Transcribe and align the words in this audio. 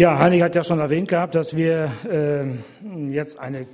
Ja, 0.00 0.18
Heinig 0.18 0.40
hat 0.40 0.54
ja 0.54 0.64
schon 0.64 0.78
erwähnt 0.78 1.08
gehabt, 1.08 1.34
dass 1.34 1.54
wir 1.54 1.92
äh, 2.10 3.12
jetzt 3.12 3.38
eine, 3.38 3.60
äh, 3.60 3.66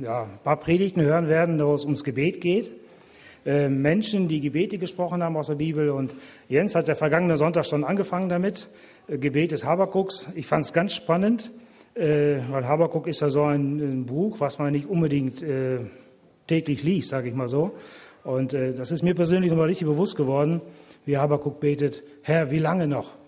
ja, 0.00 0.24
ein 0.24 0.38
paar 0.44 0.58
Predigten 0.58 1.00
hören 1.00 1.28
werden, 1.28 1.58
wo 1.64 1.72
es 1.72 1.84
ums 1.84 2.04
Gebet 2.04 2.42
geht. 2.42 2.70
Äh, 3.46 3.70
Menschen, 3.70 4.28
die 4.28 4.42
Gebete 4.42 4.76
gesprochen 4.76 5.22
haben 5.22 5.34
aus 5.34 5.46
der 5.46 5.54
Bibel. 5.54 5.88
Und 5.88 6.14
Jens 6.46 6.74
hat 6.74 6.88
ja 6.88 6.94
vergangenen 6.94 7.38
Sonntag 7.38 7.64
schon 7.64 7.84
angefangen 7.84 8.28
damit. 8.28 8.68
Äh, 9.08 9.16
Gebet 9.16 9.52
des 9.52 9.64
Habakuks. 9.64 10.28
Ich 10.34 10.44
fand 10.44 10.66
es 10.66 10.74
ganz 10.74 10.92
spannend, 10.92 11.50
äh, 11.94 12.40
weil 12.50 12.68
Habakuk 12.68 13.06
ist 13.06 13.22
ja 13.22 13.30
so 13.30 13.44
ein, 13.44 13.78
ein, 13.78 14.04
Buch, 14.04 14.40
was 14.40 14.58
man 14.58 14.72
nicht 14.72 14.90
unbedingt 14.90 15.42
äh, 15.42 15.78
täglich 16.48 16.82
liest, 16.82 17.08
sage 17.08 17.30
ich 17.30 17.34
mal 17.34 17.48
so. 17.48 17.72
Und 18.24 18.52
das 18.52 18.92
ist 18.92 19.02
mir 19.02 19.14
persönlich 19.14 19.50
nochmal 19.50 19.68
richtig 19.68 19.88
bewusst 19.88 20.16
geworden, 20.16 20.60
wie 21.06 21.16
Habakuk 21.16 21.60
betet, 21.60 22.04
Herr, 22.20 22.50
wie 22.50 22.58
lange 22.58 22.86
noch? 22.86 23.21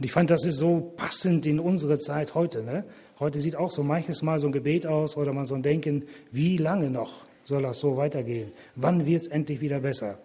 Und 0.00 0.06
ich 0.06 0.12
fand, 0.12 0.30
das 0.30 0.46
ist 0.46 0.56
so 0.56 0.94
passend 0.96 1.44
in 1.44 1.60
unsere 1.60 1.98
Zeit 1.98 2.34
heute. 2.34 2.62
Ne? 2.62 2.84
Heute 3.18 3.38
sieht 3.38 3.54
auch 3.54 3.70
so 3.70 3.82
manches 3.82 4.22
Mal 4.22 4.38
so 4.38 4.46
ein 4.46 4.52
Gebet 4.52 4.86
aus 4.86 5.14
oder 5.14 5.34
man 5.34 5.44
so 5.44 5.54
ein 5.54 5.62
Denken, 5.62 6.04
wie 6.32 6.56
lange 6.56 6.88
noch 6.88 7.26
soll 7.44 7.60
das 7.64 7.80
so 7.80 7.98
weitergehen? 7.98 8.50
Wann 8.76 9.04
wird 9.04 9.20
es 9.20 9.28
endlich 9.28 9.60
wieder 9.60 9.80
besser? 9.80 10.18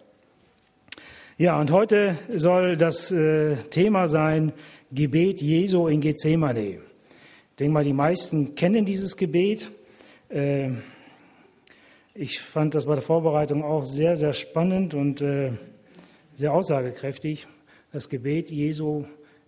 Ja, 1.36 1.60
und 1.60 1.70
heute 1.72 2.16
soll 2.34 2.78
das 2.78 3.12
äh, 3.12 3.56
Thema 3.68 4.08
sein 4.08 4.54
Gebet 4.92 5.42
Jesu 5.42 5.88
in 5.88 6.00
Gethsemane. 6.00 6.68
Ich 6.70 7.56
denke 7.58 7.74
mal, 7.74 7.84
die 7.84 7.92
meisten 7.92 8.54
kennen 8.54 8.86
dieses 8.86 9.14
Gebet. 9.14 9.70
Äh, 10.30 10.70
ich 12.14 12.40
fand 12.40 12.74
das 12.74 12.86
bei 12.86 12.94
der 12.94 13.04
Vorbereitung 13.04 13.62
auch 13.62 13.84
sehr, 13.84 14.16
sehr 14.16 14.32
spannend 14.32 14.94
und 14.94 15.20
äh, 15.20 15.50
sehr 16.34 16.54
aussagekräftig. 16.54 17.46
Das 17.92 18.08
Gebet 18.08 18.50
Jesu 18.50 19.04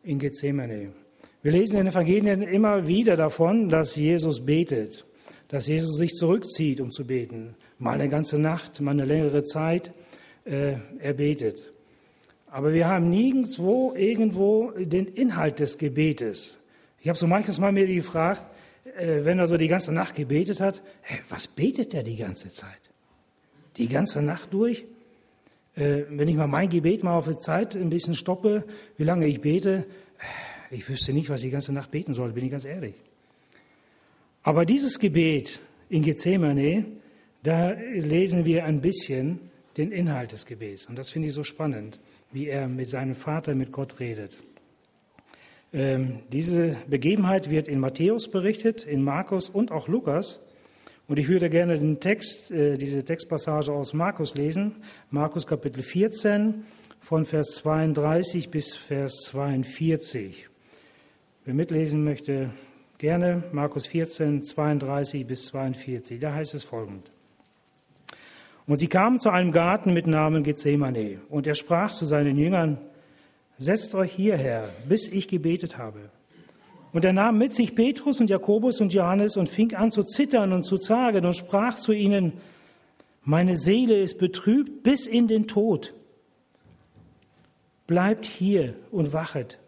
in 0.08 0.18
Gethsemane. 0.18 0.90
Wir 1.42 1.52
lesen 1.52 1.78
in 1.78 1.84
den 1.84 1.92
Evangelien 1.92 2.42
immer 2.42 2.86
wieder 2.86 3.14
davon, 3.14 3.68
dass 3.68 3.94
Jesus 3.94 4.44
betet, 4.44 5.04
dass 5.48 5.66
Jesus 5.66 5.98
sich 5.98 6.14
zurückzieht, 6.14 6.80
um 6.80 6.90
zu 6.90 7.04
beten. 7.04 7.54
Mal 7.78 7.94
eine 7.94 8.08
ganze 8.08 8.38
Nacht, 8.38 8.80
mal 8.80 8.92
eine 8.92 9.04
längere 9.04 9.44
Zeit, 9.44 9.92
äh, 10.44 10.76
er 10.98 11.12
betet. 11.12 11.70
Aber 12.50 12.72
wir 12.72 12.88
haben 12.88 13.10
nirgendwo 13.10 13.92
irgendwo 13.94 14.72
den 14.78 15.06
Inhalt 15.06 15.58
des 15.60 15.76
Gebetes. 15.76 16.58
Ich 17.00 17.08
habe 17.08 17.18
so 17.18 17.26
manches 17.26 17.60
Mal 17.60 17.72
mir 17.72 17.86
gefragt, 17.86 18.42
äh, 18.96 19.24
wenn 19.24 19.38
er 19.38 19.46
so 19.46 19.58
die 19.58 19.68
ganze 19.68 19.92
Nacht 19.92 20.14
gebetet 20.14 20.60
hat, 20.60 20.82
hey, 21.02 21.20
was 21.28 21.46
betet 21.48 21.92
er 21.92 22.02
die 22.02 22.16
ganze 22.16 22.48
Zeit? 22.48 22.80
Die 23.76 23.88
ganze 23.88 24.22
Nacht 24.22 24.54
durch? 24.54 24.86
Äh, 25.78 26.06
wenn 26.10 26.26
ich 26.26 26.34
mal 26.34 26.48
mein 26.48 26.68
Gebet 26.68 27.04
mal 27.04 27.16
auf 27.16 27.28
die 27.28 27.38
Zeit 27.38 27.76
ein 27.76 27.90
bisschen 27.90 28.14
stoppe, 28.14 28.64
wie 28.96 29.04
lange 29.04 29.26
ich 29.26 29.40
bete, 29.40 29.86
äh, 30.70 30.74
ich 30.74 30.88
wüsste 30.88 31.12
nicht, 31.12 31.30
was 31.30 31.42
ich 31.42 31.46
die 31.46 31.52
ganze 31.52 31.72
Nacht 31.72 31.90
beten 31.90 32.12
soll, 32.12 32.32
bin 32.32 32.44
ich 32.44 32.50
ganz 32.50 32.64
ehrlich. 32.64 32.94
Aber 34.42 34.64
dieses 34.64 34.98
Gebet 34.98 35.60
in 35.88 36.02
Gethsemane, 36.02 36.84
da 37.42 37.70
lesen 37.70 38.44
wir 38.44 38.64
ein 38.64 38.80
bisschen 38.80 39.38
den 39.76 39.92
Inhalt 39.92 40.32
des 40.32 40.46
Gebets. 40.46 40.86
Und 40.86 40.98
das 40.98 41.10
finde 41.10 41.28
ich 41.28 41.34
so 41.34 41.44
spannend, 41.44 42.00
wie 42.32 42.48
er 42.48 42.66
mit 42.66 42.90
seinem 42.90 43.14
Vater, 43.14 43.54
mit 43.54 43.70
Gott 43.70 44.00
redet. 44.00 44.38
Ähm, 45.72 46.20
diese 46.32 46.76
Begebenheit 46.88 47.50
wird 47.50 47.68
in 47.68 47.78
Matthäus 47.78 48.28
berichtet, 48.28 48.84
in 48.84 49.02
Markus 49.02 49.48
und 49.48 49.70
auch 49.70 49.86
Lukas. 49.86 50.40
Und 51.08 51.18
ich 51.18 51.28
würde 51.28 51.48
gerne 51.48 51.78
den 51.78 52.00
Text, 52.00 52.50
äh, 52.50 52.76
diese 52.76 53.02
Textpassage 53.02 53.72
aus 53.72 53.94
Markus 53.94 54.34
lesen, 54.34 54.76
Markus 55.10 55.46
Kapitel 55.46 55.82
14 55.82 56.64
von 57.00 57.24
Vers 57.24 57.54
32 57.56 58.50
bis 58.50 58.76
Vers 58.76 59.22
42. 59.24 60.48
Wer 61.46 61.54
mitlesen 61.54 62.04
möchte, 62.04 62.50
gerne 62.98 63.42
Markus 63.52 63.86
14, 63.86 64.44
32 64.44 65.26
bis 65.26 65.46
42. 65.46 66.20
Da 66.20 66.34
heißt 66.34 66.52
es 66.52 66.64
folgend. 66.64 67.10
Und 68.66 68.76
sie 68.76 68.88
kamen 68.88 69.18
zu 69.18 69.30
einem 69.30 69.50
Garten 69.50 69.94
mit 69.94 70.06
Namen 70.06 70.42
Gethsemane, 70.42 71.22
und 71.30 71.46
er 71.46 71.54
sprach 71.54 71.90
zu 71.90 72.04
seinen 72.04 72.36
Jüngern, 72.36 72.76
Setzt 73.56 73.94
euch 73.94 74.12
hierher, 74.12 74.68
bis 74.88 75.08
ich 75.08 75.26
gebetet 75.26 75.78
habe. 75.78 76.10
Und 76.92 77.04
er 77.04 77.12
nahm 77.12 77.38
mit 77.38 77.54
sich 77.54 77.74
Petrus 77.74 78.20
und 78.20 78.30
Jakobus 78.30 78.80
und 78.80 78.92
Johannes 78.92 79.36
und 79.36 79.48
fing 79.48 79.74
an 79.74 79.90
zu 79.90 80.02
zittern 80.02 80.52
und 80.52 80.64
zu 80.64 80.78
zagen 80.78 81.26
und 81.26 81.34
sprach 81.34 81.76
zu 81.76 81.92
ihnen, 81.92 82.32
meine 83.24 83.58
Seele 83.58 84.00
ist 84.00 84.18
betrübt 84.18 84.82
bis 84.82 85.06
in 85.06 85.28
den 85.28 85.46
Tod. 85.46 85.92
Bleibt 87.86 88.24
hier 88.24 88.74
und 88.90 89.12
wachet. 89.12 89.58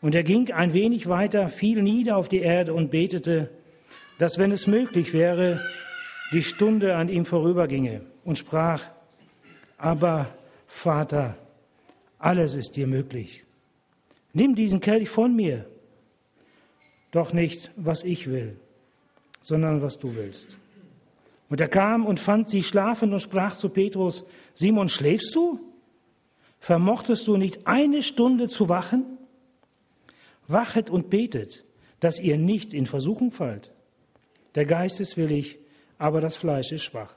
Und 0.00 0.14
er 0.14 0.22
ging 0.22 0.50
ein 0.50 0.72
wenig 0.72 1.08
weiter, 1.08 1.48
fiel 1.48 1.82
nieder 1.82 2.16
auf 2.16 2.28
die 2.28 2.40
Erde 2.40 2.74
und 2.74 2.90
betete, 2.90 3.50
dass, 4.18 4.38
wenn 4.38 4.50
es 4.50 4.66
möglich 4.66 5.12
wäre, 5.12 5.60
die 6.32 6.42
Stunde 6.42 6.96
an 6.96 7.08
ihm 7.08 7.26
vorüberginge 7.26 8.02
und 8.24 8.38
sprach, 8.38 8.86
aber 9.78 10.26
Vater, 10.66 11.36
alles 12.18 12.54
ist 12.54 12.76
dir 12.76 12.86
möglich. 12.86 13.44
Nimm 14.32 14.54
diesen 14.54 14.80
Kelch 14.80 15.08
von 15.08 15.34
mir, 15.34 15.66
doch 17.10 17.32
nicht, 17.32 17.70
was 17.76 18.04
ich 18.04 18.30
will, 18.30 18.56
sondern 19.40 19.82
was 19.82 19.98
du 19.98 20.14
willst. 20.14 20.56
Und 21.48 21.60
er 21.60 21.68
kam 21.68 22.06
und 22.06 22.20
fand 22.20 22.48
sie 22.48 22.62
schlafend 22.62 23.12
und 23.12 23.20
sprach 23.20 23.54
zu 23.54 23.68
Petrus, 23.68 24.24
Simon, 24.54 24.88
schläfst 24.88 25.34
du? 25.34 25.60
Vermochtest 26.60 27.26
du 27.26 27.36
nicht 27.36 27.66
eine 27.66 28.02
Stunde 28.02 28.48
zu 28.48 28.68
wachen? 28.68 29.18
Wachet 30.46 30.90
und 30.90 31.10
betet, 31.10 31.64
dass 32.00 32.20
ihr 32.20 32.38
nicht 32.38 32.72
in 32.72 32.86
Versuchung 32.86 33.32
fallt. 33.32 33.72
Der 34.54 34.66
Geist 34.66 35.00
ist 35.00 35.16
willig, 35.16 35.58
aber 35.98 36.20
das 36.20 36.36
Fleisch 36.36 36.72
ist 36.72 36.84
schwach. 36.84 37.14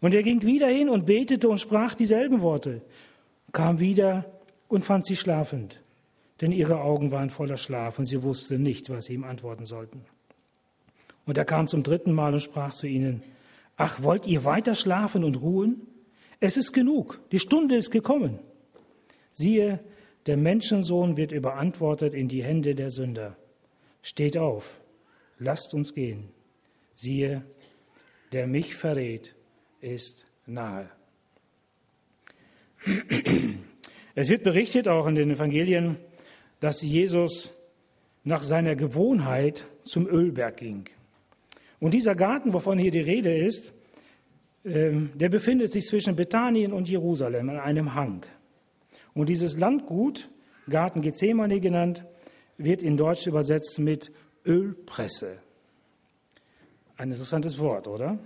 Und 0.00 0.12
er 0.12 0.22
ging 0.22 0.42
wieder 0.42 0.68
hin 0.68 0.88
und 0.88 1.06
betete 1.06 1.48
und 1.48 1.58
sprach 1.58 1.94
dieselben 1.94 2.42
Worte, 2.42 2.82
kam 3.52 3.78
wieder 3.78 4.26
und 4.68 4.84
fand 4.84 5.06
sie 5.06 5.16
schlafend 5.16 5.78
denn 6.44 6.52
ihre 6.52 6.82
Augen 6.82 7.10
waren 7.10 7.30
voller 7.30 7.56
Schlaf 7.56 7.98
und 7.98 8.04
sie 8.04 8.22
wussten 8.22 8.62
nicht, 8.62 8.90
was 8.90 9.06
sie 9.06 9.14
ihm 9.14 9.24
antworten 9.24 9.64
sollten. 9.64 10.04
Und 11.24 11.38
er 11.38 11.46
kam 11.46 11.68
zum 11.68 11.82
dritten 11.82 12.12
Mal 12.12 12.34
und 12.34 12.40
sprach 12.40 12.72
zu 12.72 12.86
ihnen, 12.86 13.22
Ach, 13.78 14.02
wollt 14.02 14.26
ihr 14.26 14.44
weiter 14.44 14.74
schlafen 14.74 15.24
und 15.24 15.40
ruhen? 15.40 15.86
Es 16.40 16.58
ist 16.58 16.74
genug, 16.74 17.18
die 17.32 17.38
Stunde 17.38 17.76
ist 17.76 17.90
gekommen. 17.90 18.40
Siehe, 19.32 19.80
der 20.26 20.36
Menschensohn 20.36 21.16
wird 21.16 21.32
überantwortet 21.32 22.12
in 22.12 22.28
die 22.28 22.44
Hände 22.44 22.74
der 22.74 22.90
Sünder. 22.90 23.38
Steht 24.02 24.36
auf, 24.36 24.78
lasst 25.38 25.72
uns 25.72 25.94
gehen. 25.94 26.28
Siehe, 26.94 27.42
der 28.32 28.46
mich 28.46 28.74
verrät, 28.74 29.34
ist 29.80 30.26
nahe. 30.44 30.90
Es 34.16 34.28
wird 34.28 34.42
berichtet, 34.44 34.88
auch 34.88 35.06
in 35.06 35.14
den 35.14 35.30
Evangelien, 35.30 35.96
dass 36.64 36.80
Jesus 36.80 37.50
nach 38.22 38.42
seiner 38.42 38.74
Gewohnheit 38.74 39.66
zum 39.82 40.06
Ölberg 40.06 40.56
ging. 40.56 40.86
Und 41.78 41.92
dieser 41.92 42.14
Garten, 42.14 42.54
wovon 42.54 42.78
hier 42.78 42.90
die 42.90 43.02
Rede 43.02 43.36
ist, 43.36 43.74
ähm, 44.64 45.10
der 45.14 45.28
befindet 45.28 45.70
sich 45.70 45.84
zwischen 45.84 46.16
Bethanien 46.16 46.72
und 46.72 46.88
Jerusalem 46.88 47.50
an 47.50 47.58
einem 47.58 47.94
Hang. 47.94 48.24
Und 49.12 49.28
dieses 49.28 49.58
Landgut, 49.58 50.30
Garten 50.66 51.02
Gethsemane 51.02 51.60
genannt, 51.60 52.02
wird 52.56 52.82
in 52.82 52.96
Deutsch 52.96 53.26
übersetzt 53.26 53.78
mit 53.78 54.10
Ölpresse. 54.46 55.36
Ein 56.96 57.10
interessantes 57.10 57.58
Wort, 57.58 57.86
oder? 57.88 58.18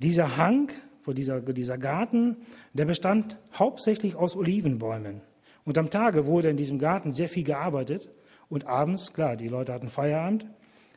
Dieser 0.00 0.36
Hang, 0.36 0.72
dieser, 1.06 1.40
dieser 1.40 1.78
Garten, 1.78 2.38
der 2.72 2.86
bestand 2.86 3.36
hauptsächlich 3.54 4.16
aus 4.16 4.34
Olivenbäumen. 4.34 5.29
Und 5.70 5.78
am 5.78 5.88
Tage 5.88 6.26
wurde 6.26 6.50
in 6.50 6.56
diesem 6.56 6.80
Garten 6.80 7.12
sehr 7.12 7.28
viel 7.28 7.44
gearbeitet 7.44 8.08
und 8.48 8.66
abends, 8.66 9.12
klar, 9.12 9.36
die 9.36 9.46
Leute 9.46 9.72
hatten 9.72 9.88
Feierabend, 9.88 10.44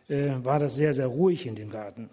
äh, 0.09 0.31
war 0.41 0.57
das 0.57 0.73
sehr, 0.75 0.95
sehr 0.95 1.05
ruhig 1.05 1.45
in 1.45 1.53
dem 1.53 1.69
Garten. 1.69 2.09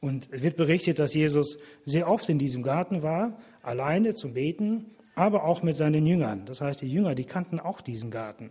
Und 0.00 0.26
es 0.32 0.42
wird 0.42 0.56
berichtet, 0.56 0.98
dass 0.98 1.12
Jesus 1.12 1.58
sehr 1.84 2.08
oft 2.08 2.30
in 2.30 2.38
diesem 2.38 2.62
Garten 2.62 3.02
war, 3.02 3.38
alleine 3.62 4.14
zum 4.14 4.32
Beten, 4.32 4.86
aber 5.16 5.44
auch 5.44 5.62
mit 5.62 5.76
seinen 5.76 6.06
Jüngern. 6.06 6.46
Das 6.46 6.62
heißt, 6.62 6.80
die 6.80 6.90
Jünger, 6.90 7.14
die 7.14 7.26
kannten 7.26 7.60
auch 7.60 7.82
diesen 7.82 8.10
Garten. 8.10 8.50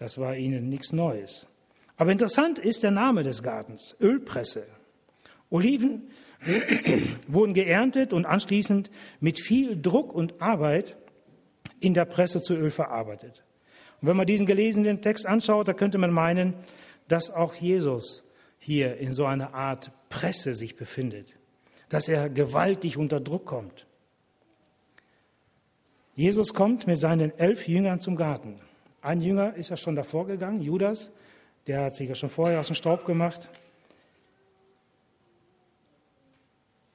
Das 0.00 0.18
war 0.18 0.34
ihnen 0.34 0.68
nichts 0.68 0.92
Neues. 0.92 1.46
Aber 1.96 2.10
interessant 2.10 2.58
ist 2.58 2.82
der 2.82 2.90
Name 2.90 3.22
des 3.22 3.44
Gartens, 3.44 3.94
Ölpresse. 4.00 4.66
Oliven 5.50 6.10
wurden 7.28 7.54
geerntet 7.54 8.12
und 8.12 8.26
anschließend 8.26 8.90
mit 9.20 9.38
viel 9.40 9.80
Druck 9.80 10.12
und 10.12 10.42
Arbeit 10.42 10.96
in 11.80 11.94
der 11.94 12.04
Presse 12.04 12.40
zu 12.40 12.54
Öl 12.54 12.70
verarbeitet. 12.70 13.44
Und 14.00 14.08
wenn 14.08 14.16
man 14.16 14.26
diesen 14.26 14.46
gelesenen 14.46 15.00
Text 15.00 15.26
anschaut, 15.26 15.68
da 15.68 15.72
könnte 15.72 15.98
man 15.98 16.10
meinen, 16.10 16.54
dass 17.08 17.30
auch 17.30 17.54
Jesus 17.54 18.22
hier 18.58 18.96
in 18.98 19.12
so 19.12 19.24
einer 19.24 19.54
Art 19.54 19.90
Presse 20.08 20.54
sich 20.54 20.76
befindet, 20.76 21.34
dass 21.88 22.08
er 22.08 22.28
gewaltig 22.28 22.96
unter 22.96 23.20
Druck 23.20 23.46
kommt. 23.46 23.86
Jesus 26.14 26.54
kommt 26.54 26.86
mit 26.86 26.98
seinen 26.98 27.38
elf 27.38 27.68
Jüngern 27.68 28.00
zum 28.00 28.16
Garten. 28.16 28.58
Ein 29.02 29.20
Jünger 29.20 29.54
ist 29.54 29.70
ja 29.70 29.76
schon 29.76 29.94
davor 29.94 30.26
gegangen, 30.26 30.62
Judas, 30.62 31.12
der 31.66 31.82
hat 31.84 31.94
sich 31.94 32.08
ja 32.08 32.14
schon 32.14 32.30
vorher 32.30 32.60
aus 32.60 32.68
dem 32.68 32.74
Staub 32.74 33.04
gemacht. 33.04 33.48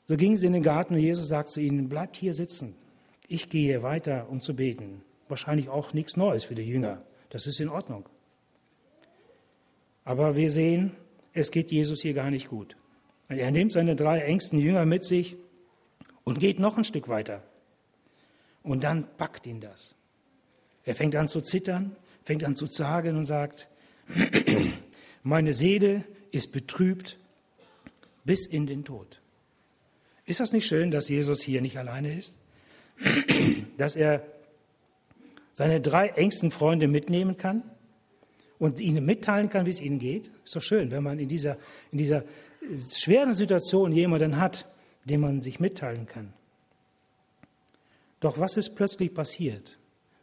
So 0.08 0.18
gingen 0.18 0.38
sie 0.38 0.48
in 0.48 0.54
den 0.54 0.64
Garten 0.64 0.96
und 0.96 1.00
Jesus 1.00 1.28
sagt 1.28 1.50
zu 1.50 1.62
ihnen, 1.62 1.88
bleibt 1.88 2.18
hier 2.18 2.34
sitzen. 2.34 2.76
Ich 3.34 3.48
gehe 3.48 3.82
weiter, 3.82 4.28
um 4.30 4.42
zu 4.42 4.58
beten. 4.58 5.06
Wahrscheinlich 5.30 5.70
auch 5.70 5.94
nichts 5.94 6.18
Neues 6.18 6.44
für 6.44 6.54
die 6.54 6.64
Jünger. 6.68 7.00
Das 7.30 7.48
ist 7.48 7.62
in 7.62 7.70
Ordnung. 7.70 8.10
Aber 10.04 10.36
wir 10.36 10.52
sehen, 10.52 10.98
es 11.32 11.50
geht 11.50 11.72
Jesus 11.72 12.02
hier 12.02 12.14
gar 12.14 12.30
nicht 12.30 12.50
gut. 12.50 12.76
Er 13.30 13.52
nimmt 13.52 13.72
seine 13.72 13.96
drei 13.96 14.20
engsten 14.20 14.60
Jünger 14.60 14.86
mit 14.86 15.06
sich 15.06 15.38
und 16.26 16.42
geht 16.42 16.60
noch 16.60 16.78
ein 16.78 16.84
Stück 16.84 17.08
weiter. 17.08 17.42
Und 18.64 18.84
dann 18.84 19.08
packt 19.16 19.48
ihn 19.48 19.62
das. 19.62 19.96
Er 20.84 20.94
fängt 20.94 21.16
an 21.16 21.30
zu 21.30 21.40
zittern, 21.40 21.96
fängt 22.26 22.44
an 22.44 22.58
zu 22.58 22.68
zagen 22.68 23.16
und 23.16 23.28
sagt, 23.28 23.70
meine 25.24 25.54
Seele 25.54 26.04
ist 26.32 26.52
betrübt 26.52 27.18
bis 28.26 28.46
in 28.46 28.68
den 28.68 28.84
Tod. 28.84 29.22
Ist 30.26 30.42
das 30.42 30.52
nicht 30.52 30.68
schön, 30.68 30.92
dass 30.92 31.08
Jesus 31.08 31.42
hier 31.42 31.62
nicht 31.62 31.78
alleine 31.78 32.14
ist? 32.14 32.41
Dass 33.78 33.96
er 33.96 34.24
seine 35.54 35.82
drei 35.82 36.08
engsten 36.10 36.52
Freunde 36.52 36.88
mitnehmen 36.88 37.38
kann 37.38 37.64
und 38.60 38.80
ihnen 38.80 39.06
mitteilen 39.06 39.50
kann, 39.50 39.66
wie 39.66 39.72
es 39.72 39.82
ihnen 39.82 40.00
geht? 40.00 40.32
Ist 40.44 40.56
doch 40.56 40.62
schön, 40.62 40.92
wenn 40.92 41.04
man 41.04 41.20
in 41.20 41.28
dieser, 41.28 41.58
in 41.92 41.98
dieser 41.98 42.24
schweren 42.94 43.34
Situation 43.34 43.92
jemanden 43.92 44.38
hat, 44.38 44.68
dem 45.06 45.22
man 45.22 45.42
sich 45.42 45.60
mitteilen 45.60 46.06
kann. 46.06 46.34
Doch 48.20 48.40
was 48.40 48.56
ist 48.58 48.76
plötzlich 48.76 49.14
passiert? 49.14 49.78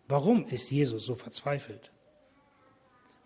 Warum 0.06 0.46
ist 0.46 0.70
Jesus 0.70 1.04
so 1.04 1.16
verzweifelt? 1.16 1.90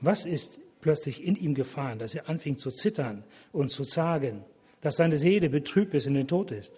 Was 0.00 0.24
ist 0.24 0.60
plötzlich 0.80 1.22
in 1.22 1.36
ihm 1.36 1.54
gefahren, 1.54 1.98
dass 1.98 2.14
er 2.14 2.28
anfing 2.28 2.56
zu 2.56 2.70
zittern 2.70 3.24
und 3.52 3.70
zu 3.70 3.84
zagen, 3.84 4.44
dass 4.80 4.96
seine 4.96 5.18
Seele 5.18 5.48
betrübt 5.48 5.92
bis 5.92 6.06
in 6.06 6.14
den 6.14 6.26
Tod 6.26 6.50
ist? 6.50 6.72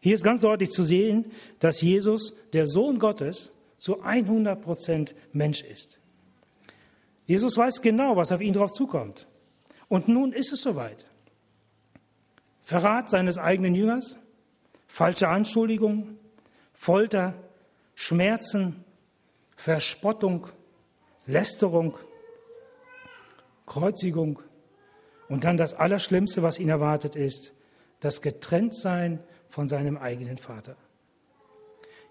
Hier 0.00 0.14
ist 0.14 0.24
ganz 0.24 0.40
deutlich 0.40 0.70
zu 0.70 0.82
sehen, 0.84 1.30
dass 1.58 1.82
Jesus, 1.82 2.34
der 2.52 2.66
Sohn 2.66 2.98
Gottes, 2.98 3.54
zu 3.76 4.02
100 4.02 4.60
Prozent 4.60 5.14
Mensch 5.32 5.62
ist. 5.62 5.98
Jesus 7.26 7.56
weiß 7.56 7.80
genau, 7.80 8.16
was 8.16 8.32
auf 8.32 8.40
ihn 8.40 8.52
drauf 8.52 8.72
zukommt. 8.72 9.26
Und 9.88 10.08
nun 10.08 10.32
ist 10.32 10.52
es 10.52 10.62
soweit. 10.62 11.06
Verrat 12.62 13.08
seines 13.08 13.38
eigenen 13.38 13.74
Jüngers, 13.74 14.18
falsche 14.86 15.28
Anschuldigungen, 15.28 16.18
Folter, 16.72 17.34
Schmerzen, 17.94 18.84
Verspottung, 19.56 20.46
Lästerung, 21.26 21.98
Kreuzigung 23.66 24.40
und 25.28 25.44
dann 25.44 25.56
das 25.56 25.74
Allerschlimmste, 25.74 26.42
was 26.42 26.58
ihn 26.58 26.68
erwartet 26.68 27.14
ist, 27.16 27.52
das 28.00 28.22
Getrenntsein 28.22 29.20
von 29.50 29.68
seinem 29.68 29.98
eigenen 29.98 30.38
Vater. 30.38 30.76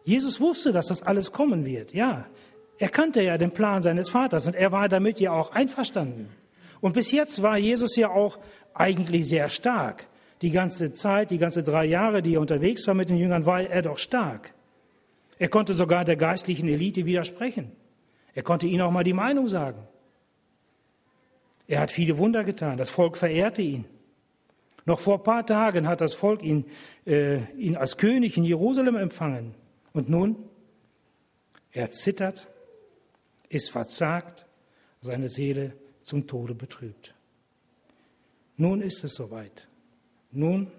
Jesus 0.03 0.39
wusste, 0.39 0.71
dass 0.71 0.87
das 0.87 1.01
alles 1.01 1.31
kommen 1.31 1.65
wird. 1.65 1.93
Ja, 1.93 2.27
er 2.77 2.89
kannte 2.89 3.21
ja 3.21 3.37
den 3.37 3.51
Plan 3.51 3.81
seines 3.81 4.09
Vaters 4.09 4.47
und 4.47 4.55
er 4.55 4.71
war 4.71 4.87
damit 4.87 5.19
ja 5.19 5.31
auch 5.31 5.51
einverstanden. 5.51 6.29
Und 6.81 6.93
bis 6.93 7.11
jetzt 7.11 7.41
war 7.41 7.57
Jesus 7.57 7.95
ja 7.95 8.09
auch 8.09 8.39
eigentlich 8.73 9.27
sehr 9.27 9.49
stark. 9.49 10.07
Die 10.41 10.51
ganze 10.51 10.93
Zeit, 10.93 11.31
die 11.31 11.37
ganze 11.37 11.63
drei 11.63 11.85
Jahre, 11.85 12.21
die 12.21 12.35
er 12.35 12.41
unterwegs 12.41 12.87
war 12.87 12.93
mit 12.93 13.09
den 13.09 13.17
Jüngern, 13.17 13.45
war 13.45 13.61
er 13.61 13.81
doch 13.81 13.97
stark. 13.97 14.53
Er 15.37 15.49
konnte 15.49 15.73
sogar 15.73 16.05
der 16.05 16.15
geistlichen 16.15 16.69
Elite 16.69 17.05
widersprechen. 17.05 17.71
Er 18.33 18.43
konnte 18.43 18.67
ihnen 18.67 18.81
auch 18.81 18.91
mal 18.91 19.03
die 19.03 19.13
Meinung 19.13 19.47
sagen. 19.47 19.85
Er 21.67 21.81
hat 21.81 21.91
viele 21.91 22.17
Wunder 22.17 22.43
getan. 22.43 22.77
Das 22.77 22.89
Volk 22.89 23.17
verehrte 23.17 23.61
ihn. 23.61 23.85
Noch 24.89 25.01
vor 25.01 25.17
ein 25.19 25.23
paar 25.23 25.45
Tagen 25.45 25.87
hat 25.87 26.01
das 26.01 26.15
Volk 26.15 26.41
ihn, 26.41 26.65
äh, 27.05 27.43
ihn 27.53 27.77
als 27.77 27.97
König 27.97 28.37
in 28.37 28.43
Jerusalem 28.43 28.95
empfangen. 28.95 29.53
Und 29.93 30.09
nun, 30.09 30.35
er 31.71 31.91
zittert, 31.91 32.47
ist 33.49 33.69
verzagt, 33.69 34.47
seine 35.01 35.29
Seele 35.29 35.75
zum 36.01 36.25
Tode 36.25 36.55
betrübt. 36.55 37.13
Nun 38.57 38.81
ist 38.81 39.03
es 39.03 39.13
soweit. 39.13 39.67
Nun 40.31 40.71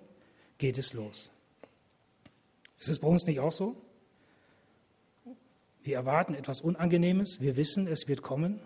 geht 0.58 0.78
es 0.78 0.92
los. 0.92 1.30
Ist 2.80 2.88
es 2.88 2.98
bei 2.98 3.06
uns 3.06 3.26
nicht 3.26 3.38
auch 3.38 3.52
so? 3.52 3.76
Wir 5.84 5.94
erwarten 5.94 6.34
etwas 6.34 6.62
Unangenehmes, 6.62 7.40
wir 7.40 7.56
wissen, 7.56 7.86
es 7.86 8.08
wird 8.08 8.22
kommen. 8.22 8.58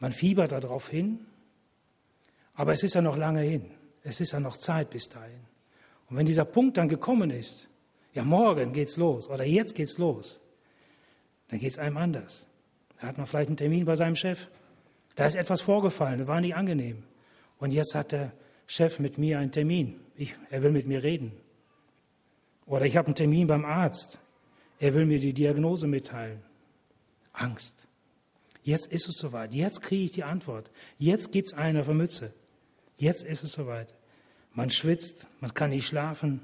Man 0.00 0.10
fiebert 0.10 0.50
darauf 0.50 0.88
hin, 0.88 1.20
aber 2.54 2.72
es 2.72 2.82
ist 2.82 2.96
ja 2.96 3.00
noch 3.00 3.16
lange 3.16 3.42
hin. 3.42 3.70
Es 4.02 4.20
ist 4.20 4.32
ja 4.32 4.40
noch 4.40 4.56
Zeit 4.56 4.90
bis 4.90 5.08
dahin. 5.08 5.40
Und 6.08 6.16
wenn 6.16 6.26
dieser 6.26 6.44
Punkt 6.44 6.76
dann 6.76 6.88
gekommen 6.88 7.30
ist, 7.30 7.68
ja, 8.14 8.24
morgen 8.24 8.72
geht's 8.72 8.96
los 8.96 9.28
oder 9.28 9.44
jetzt 9.44 9.74
geht's 9.74 9.98
los, 9.98 10.40
dann 11.48 11.60
geht's 11.60 11.78
einem 11.78 11.96
anders. 11.96 12.46
Da 13.00 13.08
hat 13.08 13.18
man 13.18 13.26
vielleicht 13.26 13.48
einen 13.48 13.56
Termin 13.56 13.84
bei 13.84 13.96
seinem 13.96 14.16
Chef. 14.16 14.48
Da 15.14 15.26
ist 15.26 15.36
etwas 15.36 15.60
vorgefallen, 15.60 16.18
das 16.18 16.28
war 16.28 16.40
nicht 16.40 16.54
angenehm. 16.54 17.04
Und 17.58 17.72
jetzt 17.72 17.94
hat 17.94 18.12
der 18.12 18.32
Chef 18.66 18.98
mit 18.98 19.18
mir 19.18 19.38
einen 19.38 19.52
Termin. 19.52 20.00
Ich, 20.16 20.34
er 20.50 20.62
will 20.62 20.70
mit 20.72 20.86
mir 20.86 21.02
reden. 21.02 21.32
Oder 22.66 22.86
ich 22.86 22.96
habe 22.96 23.06
einen 23.06 23.14
Termin 23.14 23.46
beim 23.46 23.64
Arzt. 23.64 24.18
Er 24.78 24.94
will 24.94 25.06
mir 25.06 25.18
die 25.18 25.34
Diagnose 25.34 25.86
mitteilen. 25.86 26.42
Angst. 27.32 27.86
Jetzt 28.62 28.86
ist 28.92 29.08
es 29.08 29.16
soweit. 29.16 29.54
Jetzt 29.54 29.82
kriege 29.82 30.04
ich 30.04 30.10
die 30.12 30.24
Antwort. 30.24 30.70
Jetzt 30.98 31.32
gibt 31.32 31.48
es 31.48 31.54
einen 31.54 31.80
auf 31.80 31.86
der 31.86 31.94
Mütze. 31.94 32.32
Jetzt 33.00 33.24
ist 33.24 33.42
es 33.42 33.52
soweit. 33.52 33.94
Man 34.52 34.68
schwitzt, 34.68 35.26
man 35.40 35.54
kann 35.54 35.70
nicht 35.70 35.86
schlafen, 35.86 36.42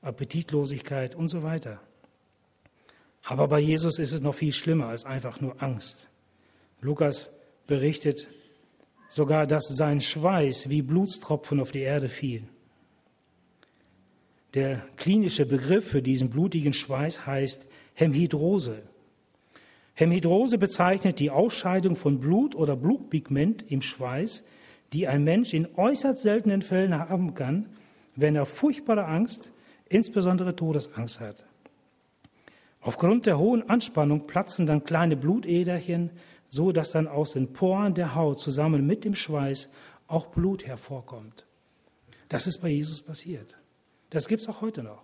Appetitlosigkeit 0.00 1.14
und 1.14 1.28
so 1.28 1.42
weiter. 1.42 1.80
Aber 3.24 3.46
bei 3.46 3.60
Jesus 3.60 3.98
ist 3.98 4.12
es 4.12 4.22
noch 4.22 4.34
viel 4.34 4.54
schlimmer 4.54 4.86
als 4.86 5.04
einfach 5.04 5.42
nur 5.42 5.62
Angst. 5.62 6.08
Lukas 6.80 7.28
berichtet 7.66 8.26
sogar, 9.06 9.46
dass 9.46 9.68
sein 9.68 10.00
Schweiß 10.00 10.70
wie 10.70 10.80
Blutstropfen 10.80 11.60
auf 11.60 11.72
die 11.72 11.80
Erde 11.80 12.08
fiel. 12.08 12.44
Der 14.54 14.82
klinische 14.96 15.44
Begriff 15.44 15.90
für 15.90 16.00
diesen 16.00 16.30
blutigen 16.30 16.72
Schweiß 16.72 17.26
heißt 17.26 17.68
Hemhydrose. 17.92 18.82
Hemhydrose 19.92 20.56
bezeichnet 20.56 21.20
die 21.20 21.30
Ausscheidung 21.30 21.96
von 21.96 22.18
Blut 22.18 22.54
oder 22.54 22.76
Blutpigment 22.76 23.70
im 23.70 23.82
Schweiß, 23.82 24.42
die 24.92 25.08
ein 25.08 25.24
Mensch 25.24 25.54
in 25.54 25.68
äußerst 25.76 26.22
seltenen 26.22 26.62
Fällen 26.62 26.96
haben 26.96 27.34
kann, 27.34 27.68
wenn 28.16 28.36
er 28.36 28.46
furchtbare 28.46 29.06
Angst, 29.06 29.50
insbesondere 29.88 30.54
Todesangst 30.54 31.20
hat. 31.20 31.44
Aufgrund 32.80 33.26
der 33.26 33.38
hohen 33.38 33.68
Anspannung 33.68 34.26
platzen 34.26 34.66
dann 34.66 34.84
kleine 34.84 35.16
Blutäderchen, 35.16 36.10
so 36.48 36.72
dass 36.72 36.90
dann 36.90 37.06
aus 37.06 37.32
den 37.32 37.52
Poren 37.52 37.94
der 37.94 38.14
Haut 38.14 38.40
zusammen 38.40 38.86
mit 38.86 39.04
dem 39.04 39.14
Schweiß 39.14 39.68
auch 40.08 40.26
Blut 40.26 40.66
hervorkommt. 40.66 41.46
Das 42.28 42.46
ist 42.46 42.58
bei 42.58 42.68
Jesus 42.68 43.02
passiert. 43.02 43.56
Das 44.10 44.26
gibt 44.28 44.42
es 44.42 44.48
auch 44.48 44.60
heute 44.60 44.82
noch. 44.82 45.02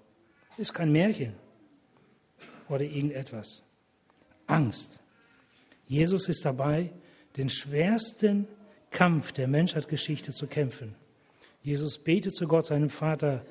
Ist 0.59 0.75
kein 0.75 0.93
Märchen 0.93 1.35
oder 2.69 2.83
irgendetwas. 2.83 3.63
Angst. 4.47 5.01
Jesus 5.87 6.29
ist 6.29 6.45
dabei, 6.45 6.91
den 7.37 7.49
schwersten 7.49 8.49
Kampf 8.91 9.33
der 9.33 9.49
Menschheitsgeschichte 9.49 10.33
zu 10.33 10.47
kämpfen. 10.47 10.95
Jesus 11.63 11.99
betet 11.99 12.35
zu 12.35 12.47
Gott, 12.47 12.67
seinem 12.67 12.91
Vater, 12.91 13.45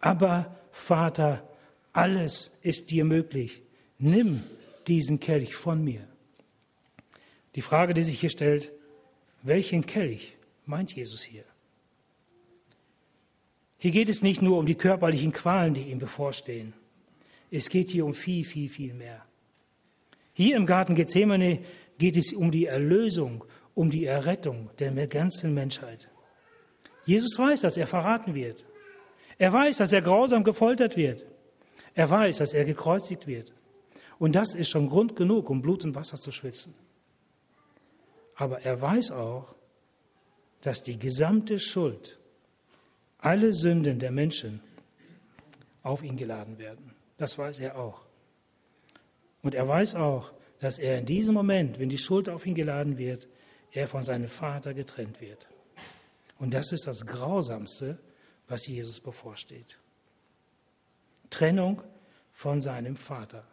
aber 0.00 0.56
Vater, 0.72 1.48
alles 1.92 2.58
ist 2.62 2.90
dir 2.90 3.04
möglich. 3.04 3.62
Nimm 3.98 4.42
diesen 4.86 5.20
Kelch 5.20 5.54
von 5.54 5.84
mir. 5.84 6.06
Die 7.54 7.62
Frage, 7.62 7.94
die 7.94 8.02
sich 8.02 8.20
hier 8.20 8.30
stellt, 8.30 8.70
welchen 9.42 9.86
Kelch 9.86 10.36
meint 10.66 10.94
Jesus 10.94 11.22
hier? 11.22 11.44
Hier 13.78 13.90
geht 13.90 14.08
es 14.08 14.22
nicht 14.22 14.42
nur 14.42 14.58
um 14.58 14.66
die 14.66 14.74
körperlichen 14.74 15.32
Qualen, 15.32 15.74
die 15.74 15.90
ihm 15.90 15.98
bevorstehen. 15.98 16.74
Es 17.50 17.68
geht 17.68 17.90
hier 17.90 18.04
um 18.04 18.14
viel, 18.14 18.44
viel, 18.44 18.68
viel 18.68 18.94
mehr. 18.94 19.24
Hier 20.34 20.56
im 20.56 20.66
Garten 20.66 20.94
Gethsemane 20.94 21.60
geht 21.98 22.16
es 22.16 22.32
um 22.32 22.50
die 22.50 22.66
Erlösung, 22.66 23.44
um 23.80 23.88
die 23.88 24.04
Errettung 24.04 24.68
der 24.78 25.06
ganzen 25.06 25.54
Menschheit. 25.54 26.10
Jesus 27.06 27.38
weiß, 27.38 27.62
dass 27.62 27.78
er 27.78 27.86
verraten 27.86 28.34
wird. 28.34 28.62
Er 29.38 29.54
weiß, 29.54 29.78
dass 29.78 29.94
er 29.94 30.02
grausam 30.02 30.44
gefoltert 30.44 30.98
wird. 30.98 31.24
Er 31.94 32.10
weiß, 32.10 32.36
dass 32.36 32.52
er 32.52 32.66
gekreuzigt 32.66 33.26
wird. 33.26 33.54
Und 34.18 34.36
das 34.36 34.52
ist 34.54 34.68
schon 34.68 34.90
Grund 34.90 35.16
genug, 35.16 35.48
um 35.48 35.62
Blut 35.62 35.82
und 35.82 35.94
Wasser 35.94 36.18
zu 36.18 36.30
schwitzen. 36.30 36.74
Aber 38.34 38.60
er 38.60 38.78
weiß 38.78 39.12
auch, 39.12 39.54
dass 40.60 40.82
die 40.82 40.98
gesamte 40.98 41.58
Schuld 41.58 42.18
alle 43.16 43.50
Sünden 43.54 43.98
der 43.98 44.10
Menschen 44.10 44.60
auf 45.82 46.02
ihn 46.02 46.18
geladen 46.18 46.58
werden. 46.58 46.94
Das 47.16 47.38
weiß 47.38 47.58
er 47.60 47.78
auch. 47.78 48.02
Und 49.40 49.54
er 49.54 49.66
weiß 49.66 49.94
auch, 49.94 50.34
dass 50.58 50.78
er 50.78 50.98
in 50.98 51.06
diesem 51.06 51.32
Moment, 51.32 51.78
wenn 51.78 51.88
die 51.88 51.96
Schuld 51.96 52.28
auf 52.28 52.44
ihn 52.44 52.54
geladen 52.54 52.98
wird, 52.98 53.26
er 53.72 53.88
von 53.88 54.02
seinem 54.02 54.28
Vater 54.28 54.74
getrennt 54.74 55.20
wird. 55.20 55.46
Und 56.38 56.54
das 56.54 56.72
ist 56.72 56.86
das 56.86 57.06
Grausamste, 57.06 57.98
was 58.48 58.66
Jesus 58.66 59.00
bevorsteht. 59.00 59.78
Trennung 61.28 61.82
von 62.32 62.60
seinem 62.60 62.96
Vater. 62.96 63.46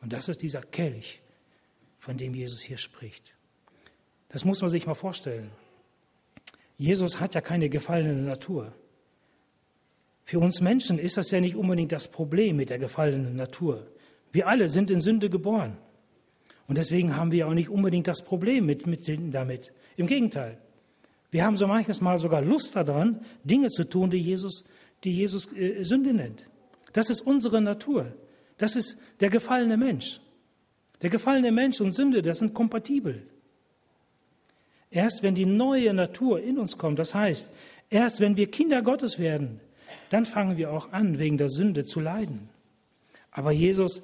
Und 0.00 0.12
das 0.12 0.28
ist 0.28 0.42
dieser 0.42 0.60
Kelch, 0.60 1.22
von 1.98 2.18
dem 2.18 2.34
Jesus 2.34 2.60
hier 2.60 2.78
spricht. 2.78 3.34
Das 4.28 4.44
muss 4.44 4.60
man 4.60 4.70
sich 4.70 4.86
mal 4.86 4.94
vorstellen. 4.94 5.50
Jesus 6.76 7.20
hat 7.20 7.34
ja 7.34 7.40
keine 7.40 7.68
gefallene 7.68 8.22
Natur. 8.22 8.74
Für 10.24 10.38
uns 10.38 10.60
Menschen 10.60 10.98
ist 10.98 11.16
das 11.16 11.30
ja 11.30 11.40
nicht 11.40 11.56
unbedingt 11.56 11.92
das 11.92 12.08
Problem 12.08 12.56
mit 12.56 12.70
der 12.70 12.78
gefallenen 12.78 13.36
Natur. 13.36 13.86
Wir 14.32 14.48
alle 14.48 14.68
sind 14.68 14.90
in 14.90 15.00
Sünde 15.00 15.30
geboren. 15.30 15.76
Und 16.72 16.78
deswegen 16.78 17.16
haben 17.16 17.32
wir 17.32 17.46
auch 17.46 17.52
nicht 17.52 17.68
unbedingt 17.68 18.08
das 18.08 18.24
Problem 18.24 18.64
mit, 18.64 18.86
mit 18.86 19.06
damit. 19.34 19.72
Im 19.98 20.06
Gegenteil. 20.06 20.56
Wir 21.30 21.44
haben 21.44 21.54
so 21.54 21.66
manches 21.66 22.00
Mal 22.00 22.16
sogar 22.16 22.40
Lust 22.40 22.74
daran, 22.74 23.20
Dinge 23.44 23.68
zu 23.68 23.84
tun, 23.84 24.08
die 24.08 24.22
Jesus, 24.22 24.64
die 25.04 25.12
Jesus 25.12 25.52
äh, 25.52 25.82
Sünde 25.82 26.14
nennt. 26.14 26.46
Das 26.94 27.10
ist 27.10 27.20
unsere 27.20 27.60
Natur. 27.60 28.14
Das 28.56 28.74
ist 28.74 29.02
der 29.20 29.28
gefallene 29.28 29.76
Mensch. 29.76 30.22
Der 31.02 31.10
gefallene 31.10 31.52
Mensch 31.52 31.78
und 31.82 31.92
Sünde, 31.92 32.22
das 32.22 32.38
sind 32.38 32.54
kompatibel. 32.54 33.20
Erst 34.90 35.22
wenn 35.22 35.34
die 35.34 35.44
neue 35.44 35.92
Natur 35.92 36.40
in 36.40 36.58
uns 36.58 36.78
kommt, 36.78 36.98
das 36.98 37.14
heißt, 37.14 37.50
erst 37.90 38.20
wenn 38.20 38.38
wir 38.38 38.50
Kinder 38.50 38.80
Gottes 38.80 39.18
werden, 39.18 39.60
dann 40.08 40.24
fangen 40.24 40.56
wir 40.56 40.72
auch 40.72 40.90
an, 40.90 41.18
wegen 41.18 41.36
der 41.36 41.50
Sünde 41.50 41.84
zu 41.84 42.00
leiden. 42.00 42.48
Aber 43.30 43.52
Jesus, 43.52 44.02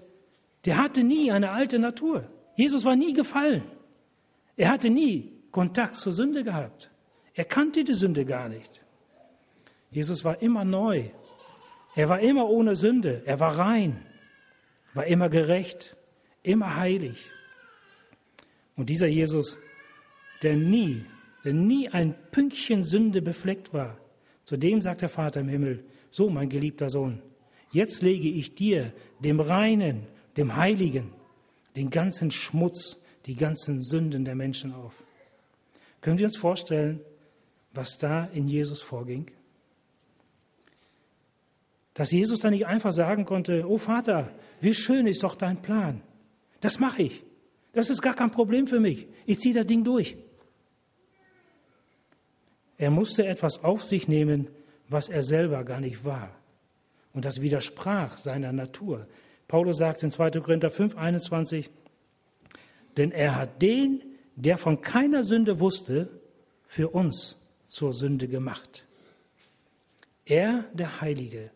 der 0.66 0.76
hatte 0.76 1.02
nie 1.02 1.32
eine 1.32 1.52
alte 1.52 1.78
Natur. 1.78 2.28
Jesus 2.58 2.84
war 2.84 2.96
nie 2.96 3.12
gefallen. 3.12 3.62
Er 4.56 4.70
hatte 4.70 4.90
nie 4.90 5.30
Kontakt 5.52 5.94
zur 5.94 6.12
Sünde 6.12 6.42
gehabt. 6.42 6.90
Er 7.34 7.44
kannte 7.44 7.84
die 7.84 7.94
Sünde 7.94 8.24
gar 8.24 8.48
nicht. 8.48 8.84
Jesus 9.92 10.24
war 10.24 10.42
immer 10.42 10.64
neu. 10.64 11.04
Er 11.94 12.08
war 12.08 12.18
immer 12.18 12.48
ohne 12.48 12.74
Sünde. 12.74 13.22
Er 13.26 13.38
war 13.38 13.60
rein, 13.60 14.04
war 14.92 15.06
immer 15.06 15.28
gerecht, 15.28 15.96
immer 16.42 16.74
heilig. 16.74 17.30
Und 18.74 18.90
dieser 18.90 19.06
Jesus, 19.06 19.56
der 20.42 20.56
nie, 20.56 21.04
der 21.44 21.52
nie 21.52 21.88
ein 21.88 22.16
Pünktchen 22.32 22.82
Sünde 22.82 23.22
befleckt 23.22 23.72
war, 23.72 23.96
zu 24.44 24.56
dem 24.56 24.82
sagt 24.82 25.02
der 25.02 25.08
Vater 25.08 25.38
im 25.38 25.48
Himmel, 25.48 25.84
so 26.10 26.28
mein 26.28 26.48
geliebter 26.48 26.90
Sohn, 26.90 27.22
jetzt 27.70 28.02
lege 28.02 28.28
ich 28.28 28.56
dir, 28.56 28.92
dem 29.20 29.38
Reinen, 29.38 30.08
dem 30.36 30.56
Heiligen, 30.56 31.12
den 31.78 31.90
ganzen 31.90 32.32
Schmutz, 32.32 33.00
die 33.26 33.36
ganzen 33.36 33.80
Sünden 33.80 34.24
der 34.24 34.34
Menschen 34.34 34.74
auf. 34.74 35.04
Können 36.00 36.18
wir 36.18 36.26
uns 36.26 36.36
vorstellen, 36.36 37.00
was 37.72 37.98
da 37.98 38.24
in 38.24 38.48
Jesus 38.48 38.82
vorging? 38.82 39.30
Dass 41.94 42.10
Jesus 42.10 42.40
da 42.40 42.50
nicht 42.50 42.66
einfach 42.66 42.90
sagen 42.90 43.24
konnte, 43.24 43.64
oh 43.68 43.78
Vater, 43.78 44.28
wie 44.60 44.74
schön 44.74 45.06
ist 45.06 45.22
doch 45.22 45.36
dein 45.36 45.62
Plan. 45.62 46.02
Das 46.60 46.80
mache 46.80 47.02
ich. 47.02 47.22
Das 47.72 47.90
ist 47.90 48.02
gar 48.02 48.14
kein 48.14 48.32
Problem 48.32 48.66
für 48.66 48.80
mich. 48.80 49.06
Ich 49.24 49.38
ziehe 49.38 49.54
das 49.54 49.66
Ding 49.66 49.84
durch. 49.84 50.16
Er 52.76 52.90
musste 52.90 53.24
etwas 53.24 53.62
auf 53.62 53.84
sich 53.84 54.08
nehmen, 54.08 54.48
was 54.88 55.08
er 55.08 55.22
selber 55.22 55.62
gar 55.62 55.80
nicht 55.80 56.04
war. 56.04 56.34
Und 57.12 57.24
das 57.24 57.40
widersprach 57.40 58.16
seiner 58.16 58.52
Natur. 58.52 59.06
Paulus 59.48 59.78
sagt 59.78 60.02
in 60.02 60.10
2. 60.10 60.30
Korinther 60.40 60.70
5, 60.70 60.96
21, 60.96 61.70
denn 62.98 63.12
er 63.12 63.34
hat 63.36 63.62
den, 63.62 64.02
der 64.36 64.58
von 64.58 64.82
keiner 64.82 65.24
Sünde 65.24 65.58
wusste, 65.58 66.08
für 66.66 66.90
uns 66.90 67.42
zur 67.66 67.94
Sünde 67.94 68.28
gemacht. 68.28 68.84
Er, 70.26 70.64
der 70.74 71.00
Heilige, 71.00 71.50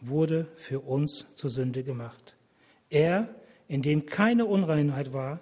wurde 0.00 0.48
für 0.56 0.80
uns 0.80 1.26
zur 1.34 1.50
Sünde 1.50 1.84
gemacht. 1.84 2.34
Er, 2.88 3.28
in 3.68 3.82
dem 3.82 4.06
keine 4.06 4.46
Unreinheit 4.46 5.12
war, 5.12 5.40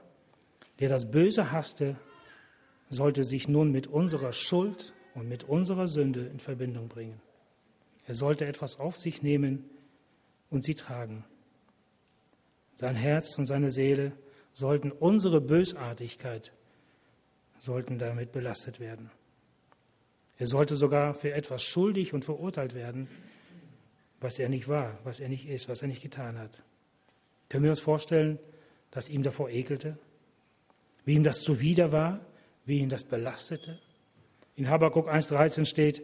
der 0.81 0.89
das 0.89 1.11
Böse 1.11 1.53
hasste, 1.53 1.97
sollte 2.91 3.23
sich 3.23 3.49
nun 3.49 3.71
mit 3.71 3.87
unserer 3.87 4.33
Schuld 4.33 4.93
und 5.15 5.29
mit 5.29 5.45
unserer 5.45 5.87
Sünde 5.87 6.27
in 6.27 6.41
Verbindung 6.41 6.89
bringen. 6.89 7.21
Er 8.07 8.15
sollte 8.15 8.47
etwas 8.47 8.81
auf 8.81 8.97
sich 8.97 9.23
nehmen 9.23 9.65
und 10.51 10.65
sie 10.65 10.75
tragen. 10.75 11.25
Sein 12.79 12.95
Herz 12.95 13.37
und 13.37 13.47
seine 13.47 13.73
Seele 13.73 14.13
sollten 14.53 14.93
unsere 14.93 15.41
Bösartigkeit 15.41 16.53
sollten 17.59 17.99
damit 17.99 18.31
belastet 18.31 18.79
werden. 18.79 19.11
Er 20.37 20.47
sollte 20.47 20.77
sogar 20.77 21.15
für 21.15 21.33
etwas 21.33 21.65
schuldig 21.65 22.15
und 22.15 22.25
verurteilt 22.25 22.77
werden, 22.77 23.09
was 24.21 24.39
er 24.39 24.49
nicht 24.49 24.69
war, 24.69 24.97
was 25.03 25.19
er 25.19 25.29
nicht 25.29 25.49
ist, 25.49 25.69
was 25.69 25.83
er 25.83 25.89
nicht 25.89 26.03
getan 26.03 26.39
hat. 26.39 26.63
Können 27.49 27.65
wir 27.65 27.71
uns 27.71 27.81
vorstellen, 27.81 28.39
dass 28.93 29.09
ihm 29.09 29.25
davor 29.25 29.51
ekelte, 29.51 29.99
wie 31.05 31.15
ihm 31.15 31.25
das 31.25 31.41
zuwider 31.41 31.91
war, 31.91 32.21
wie 32.65 32.79
ihn 32.79 32.91
das 32.91 33.03
belastete? 33.03 33.81
In 34.55 34.69
Habakkuk 34.69 35.09
1,13 35.09 35.65
steht, 35.65 36.03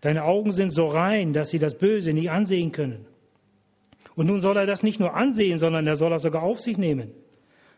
Deine 0.00 0.24
Augen 0.24 0.50
sind 0.50 0.70
so 0.70 0.88
rein, 0.88 1.32
dass 1.32 1.50
sie 1.50 1.60
das 1.60 1.78
Böse 1.78 2.12
nie 2.12 2.28
ansehen 2.28 2.72
können. 2.72 3.06
Und 4.16 4.26
nun 4.26 4.40
soll 4.40 4.56
er 4.56 4.66
das 4.66 4.82
nicht 4.82 4.98
nur 4.98 5.14
ansehen, 5.14 5.58
sondern 5.58 5.86
er 5.86 5.94
soll 5.94 6.10
das 6.10 6.22
sogar 6.22 6.42
auf 6.42 6.58
sich 6.58 6.78
nehmen. 6.78 7.12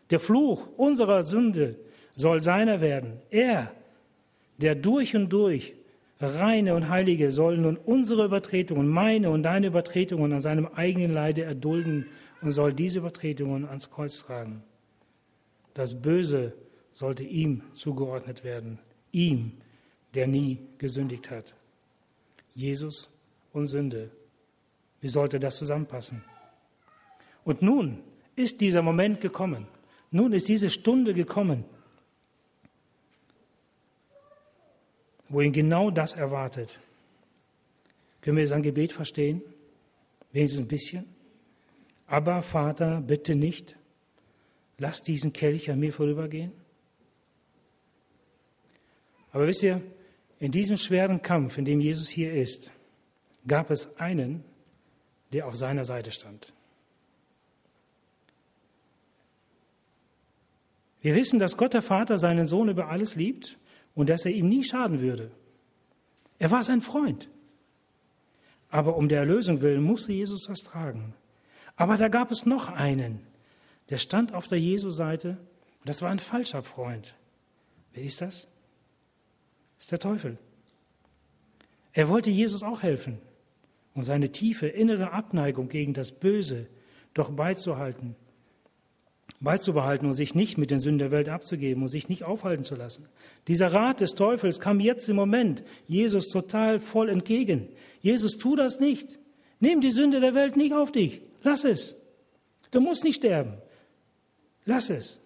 Der 0.09 0.19
Fluch 0.19 0.67
unserer 0.77 1.21
Sünde 1.23 1.75
soll 2.15 2.41
seiner 2.41 2.81
werden. 2.81 3.21
Er, 3.29 3.71
der 4.57 4.75
durch 4.75 5.15
und 5.15 5.31
durch 5.31 5.73
reine 6.19 6.75
und 6.75 6.89
heilige, 6.89 7.31
soll 7.31 7.57
nun 7.57 7.77
unsere 7.77 8.25
Übertretungen, 8.25 8.87
meine 8.87 9.29
und 9.29 9.43
deine 9.43 9.67
Übertretungen 9.67 10.33
an 10.33 10.41
seinem 10.41 10.65
eigenen 10.67 11.13
Leide 11.13 11.43
erdulden 11.43 12.07
und 12.41 12.51
soll 12.51 12.73
diese 12.73 12.99
Übertretungen 12.99 13.65
ans 13.65 13.89
Kreuz 13.89 14.19
tragen. 14.19 14.63
Das 15.73 16.01
Böse 16.01 16.53
sollte 16.93 17.23
ihm 17.23 17.63
zugeordnet 17.73 18.43
werden, 18.43 18.79
ihm, 19.11 19.53
der 20.15 20.27
nie 20.27 20.59
gesündigt 20.77 21.29
hat. 21.29 21.53
Jesus 22.55 23.09
und 23.53 23.67
Sünde. 23.67 24.09
Wie 25.01 25.07
sollte 25.07 25.39
das 25.39 25.57
zusammenpassen? 25.57 26.23
Und 27.49 27.63
nun 27.63 28.03
ist 28.35 28.61
dieser 28.61 28.83
Moment 28.83 29.21
gekommen. 29.21 29.65
Nun 30.11 30.33
ist 30.33 30.47
diese 30.47 30.69
Stunde 30.69 31.15
gekommen, 31.15 31.65
wo 35.29 35.41
ihn 35.41 35.51
genau 35.51 35.89
das 35.89 36.13
erwartet. 36.13 36.77
Können 38.21 38.37
wir 38.37 38.47
sein 38.47 38.61
Gebet 38.61 38.91
verstehen? 38.91 39.41
Wenigstens 40.31 40.61
ein 40.61 40.67
bisschen. 40.67 41.05
Aber 42.05 42.43
Vater, 42.43 43.01
bitte 43.01 43.33
nicht. 43.33 43.75
Lass 44.77 45.01
diesen 45.01 45.33
Kelch 45.33 45.71
an 45.71 45.79
mir 45.79 45.91
vorübergehen. 45.91 46.51
Aber 49.31 49.47
wisst 49.47 49.63
ihr, 49.63 49.81
in 50.37 50.51
diesem 50.51 50.77
schweren 50.77 51.23
Kampf, 51.23 51.57
in 51.57 51.65
dem 51.65 51.81
Jesus 51.81 52.09
hier 52.09 52.31
ist, 52.31 52.71
gab 53.47 53.71
es 53.71 53.97
einen, 53.97 54.43
der 55.33 55.47
auf 55.47 55.55
seiner 55.55 55.83
Seite 55.83 56.11
stand. 56.11 56.53
Wir 61.01 61.15
wissen, 61.15 61.39
dass 61.39 61.57
Gott 61.57 61.73
der 61.73 61.81
Vater 61.81 62.17
seinen 62.17 62.45
Sohn 62.45 62.69
über 62.69 62.89
alles 62.89 63.15
liebt 63.15 63.57
und 63.95 64.09
dass 64.09 64.25
er 64.25 64.31
ihm 64.31 64.49
nie 64.49 64.63
schaden 64.63 65.01
würde. 65.01 65.31
Er 66.37 66.51
war 66.51 66.63
sein 66.63 66.81
Freund. 66.81 67.29
Aber 68.69 68.95
um 68.97 69.09
der 69.09 69.19
Erlösung 69.19 69.61
willen 69.61 69.81
musste 69.81 70.13
Jesus 70.13 70.43
das 70.47 70.59
tragen. 70.59 71.13
Aber 71.75 71.97
da 71.97 72.07
gab 72.07 72.31
es 72.31 72.45
noch 72.45 72.69
einen, 72.69 73.21
der 73.89 73.97
stand 73.97 74.33
auf 74.33 74.47
der 74.47 74.59
Jesu-Seite 74.59 75.37
und 75.79 75.89
das 75.89 76.01
war 76.01 76.09
ein 76.09 76.19
falscher 76.19 76.61
Freund. 76.61 77.15
Wer 77.93 78.03
ist 78.03 78.21
das? 78.21 78.47
ist 79.79 79.91
der 79.91 79.99
Teufel. 79.99 80.37
Er 81.93 82.09
wollte 82.09 82.29
Jesus 82.29 82.63
auch 82.63 82.83
helfen 82.83 83.17
und 83.95 84.03
seine 84.03 84.31
tiefe 84.31 84.67
innere 84.67 85.11
Abneigung 85.11 85.69
gegen 85.69 85.93
das 85.93 86.11
Böse 86.11 86.67
doch 87.13 87.31
beizuhalten, 87.31 88.15
beizubehalten 89.41 90.07
und 90.07 90.13
sich 90.15 90.35
nicht 90.35 90.57
mit 90.57 90.71
den 90.71 90.79
Sünden 90.79 90.99
der 90.99 91.11
Welt 91.11 91.29
abzugeben 91.29 91.83
und 91.83 91.89
sich 91.89 92.09
nicht 92.09 92.23
aufhalten 92.23 92.65
zu 92.65 92.75
lassen. 92.75 93.07
Dieser 93.47 93.73
Rat 93.73 94.01
des 94.01 94.11
Teufels 94.11 94.59
kam 94.59 94.79
jetzt 94.79 95.07
im 95.09 95.15
Moment 95.15 95.63
Jesus 95.87 96.27
total 96.27 96.79
voll 96.79 97.09
entgegen. 97.09 97.69
Jesus, 98.01 98.37
tu 98.37 98.55
das 98.55 98.79
nicht. 98.79 99.17
Nimm 99.59 99.81
die 99.81 99.91
Sünde 99.91 100.19
der 100.19 100.35
Welt 100.35 100.57
nicht 100.57 100.73
auf 100.73 100.91
dich. 100.91 101.21
Lass 101.43 101.63
es. 101.63 101.95
Du 102.71 102.81
musst 102.81 103.03
nicht 103.03 103.17
sterben. 103.17 103.57
Lass 104.65 104.89
es. 104.89 105.21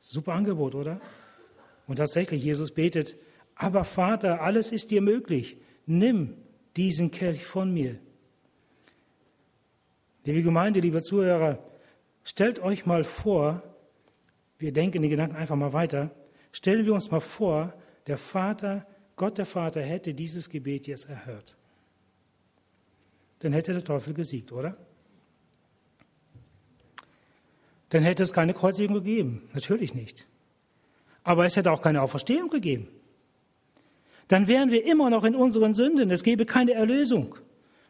Super 0.00 0.32
Angebot, 0.34 0.74
oder? 0.74 1.00
Und 1.86 1.96
tatsächlich, 1.96 2.42
Jesus 2.44 2.70
betet, 2.70 3.16
aber 3.54 3.84
Vater, 3.84 4.42
alles 4.42 4.72
ist 4.72 4.90
dir 4.90 5.00
möglich. 5.00 5.56
Nimm 5.86 6.34
diesen 6.76 7.10
Kelch 7.10 7.44
von 7.44 7.72
mir. 7.72 7.98
Liebe 10.24 10.42
Gemeinde, 10.42 10.80
lieber 10.80 11.02
Zuhörer, 11.02 11.58
stellt 12.24 12.60
euch 12.60 12.86
mal 12.86 13.04
vor, 13.04 13.62
wir 14.58 14.72
denken 14.72 15.02
den 15.02 15.10
Gedanken 15.10 15.36
einfach 15.36 15.56
mal 15.56 15.72
weiter, 15.72 16.10
stellen 16.52 16.86
wir 16.86 16.94
uns 16.94 17.10
mal 17.10 17.20
vor, 17.20 17.74
der 18.06 18.16
Vater, 18.16 18.86
Gott 19.16 19.38
der 19.38 19.46
Vater 19.46 19.82
hätte 19.82 20.14
dieses 20.14 20.48
Gebet 20.48 20.86
jetzt 20.86 21.08
erhört. 21.08 21.56
Dann 23.40 23.52
hätte 23.52 23.72
der 23.72 23.84
Teufel 23.84 24.14
gesiegt, 24.14 24.52
oder? 24.52 24.76
Dann 27.88 28.02
hätte 28.02 28.22
es 28.22 28.32
keine 28.32 28.54
Kreuzigung 28.54 28.94
gegeben. 28.94 29.48
Natürlich 29.52 29.94
nicht. 29.94 30.26
Aber 31.24 31.44
es 31.44 31.56
hätte 31.56 31.70
auch 31.70 31.82
keine 31.82 32.02
Auferstehung 32.02 32.48
gegeben. 32.48 32.88
Dann 34.28 34.48
wären 34.48 34.70
wir 34.70 34.86
immer 34.86 35.10
noch 35.10 35.24
in 35.24 35.34
unseren 35.34 35.74
Sünden. 35.74 36.10
Es 36.10 36.22
gäbe 36.22 36.46
keine 36.46 36.72
Erlösung. 36.72 37.34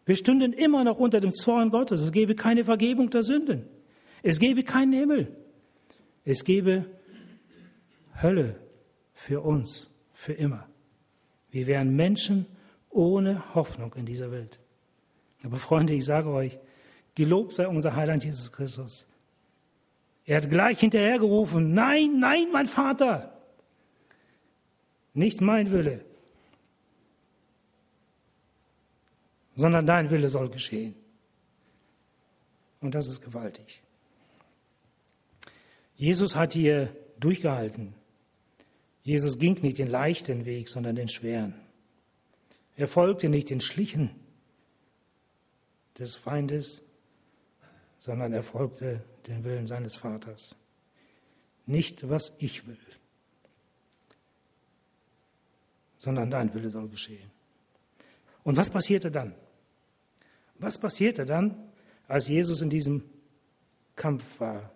Wir 0.05 0.17
stünden 0.17 0.53
immer 0.53 0.83
noch 0.83 0.99
unter 0.99 1.21
dem 1.21 1.31
Zorn 1.33 1.71
Gottes. 1.71 2.01
Es 2.01 2.13
gäbe 2.13 2.35
keine 2.35 2.65
Vergebung 2.65 3.11
der 3.11 3.23
Sünden. 3.23 3.69
Es 4.23 4.39
gäbe 4.39 4.63
keinen 4.63 4.93
Himmel. 4.93 5.37
Es 6.25 6.45
gäbe 6.45 6.87
Hölle 8.21 8.57
für 9.15 9.41
uns, 9.41 9.91
für 10.13 10.33
immer. 10.33 10.69
Wir 11.51 11.67
wären 11.67 11.95
Menschen 11.95 12.47
ohne 12.91 13.55
Hoffnung 13.55 13.95
in 13.95 14.07
dieser 14.07 14.31
Welt. 14.31 14.59
Aber 15.43 15.57
Freunde, 15.57 15.95
ich 15.95 16.05
sage 16.05 16.31
euch, 16.31 16.59
gelobt 17.15 17.55
sei 17.55 17.67
unser 17.67 17.97
Heiland 17.97 18.25
Jesus 18.25 18.53
Christus. 18.53 19.09
Er 20.25 20.37
hat 20.37 20.51
gleich 20.51 20.79
hinterhergerufen, 20.79 21.75
nein, 21.75 22.21
nein, 22.21 22.47
mein 22.53 22.69
Vater, 22.69 23.37
nicht 25.15 25.41
mein 25.41 25.71
Wille, 25.73 26.05
sondern 29.57 29.85
dein 29.85 30.11
Wille 30.11 30.29
soll 30.29 30.49
geschehen. 30.49 30.95
Und 32.81 32.95
das 32.95 33.09
ist 33.09 33.21
gewaltig. 33.21 33.83
Jesus 36.03 36.35
hat 36.35 36.55
hier 36.55 36.89
durchgehalten. 37.21 37.95
Jesus 39.05 39.39
ging 39.39 39.63
nicht 39.63 39.79
den 39.79 39.87
leichten 39.87 40.45
Weg, 40.47 40.69
sondern 40.69 40.97
den 40.97 41.07
schweren. 41.07 41.55
Er 42.75 42.89
folgte 42.89 43.29
nicht 43.29 43.51
den 43.51 43.61
schlichen 43.61 44.11
des 45.97 46.17
Feindes, 46.17 46.83
sondern 47.99 48.33
er 48.33 48.43
folgte 48.43 49.05
den 49.29 49.45
Willen 49.45 49.69
seines 49.69 49.95
Vaters. 49.95 50.57
Nicht, 51.67 52.09
was 52.09 52.35
ich 52.41 52.67
will, 52.67 52.85
sondern 55.95 56.33
dein 56.33 56.53
Wille 56.53 56.69
soll 56.69 56.89
geschehen. 56.89 57.31
Und 58.43 58.57
was 58.57 58.71
passierte 58.71 59.13
dann? 59.13 59.37
Was 60.59 60.79
passierte 60.79 61.25
dann, 61.25 61.71
als 62.09 62.27
Jesus 62.27 62.61
in 62.61 62.71
diesem 62.71 63.05
Kampf 63.95 64.41
war? 64.41 64.73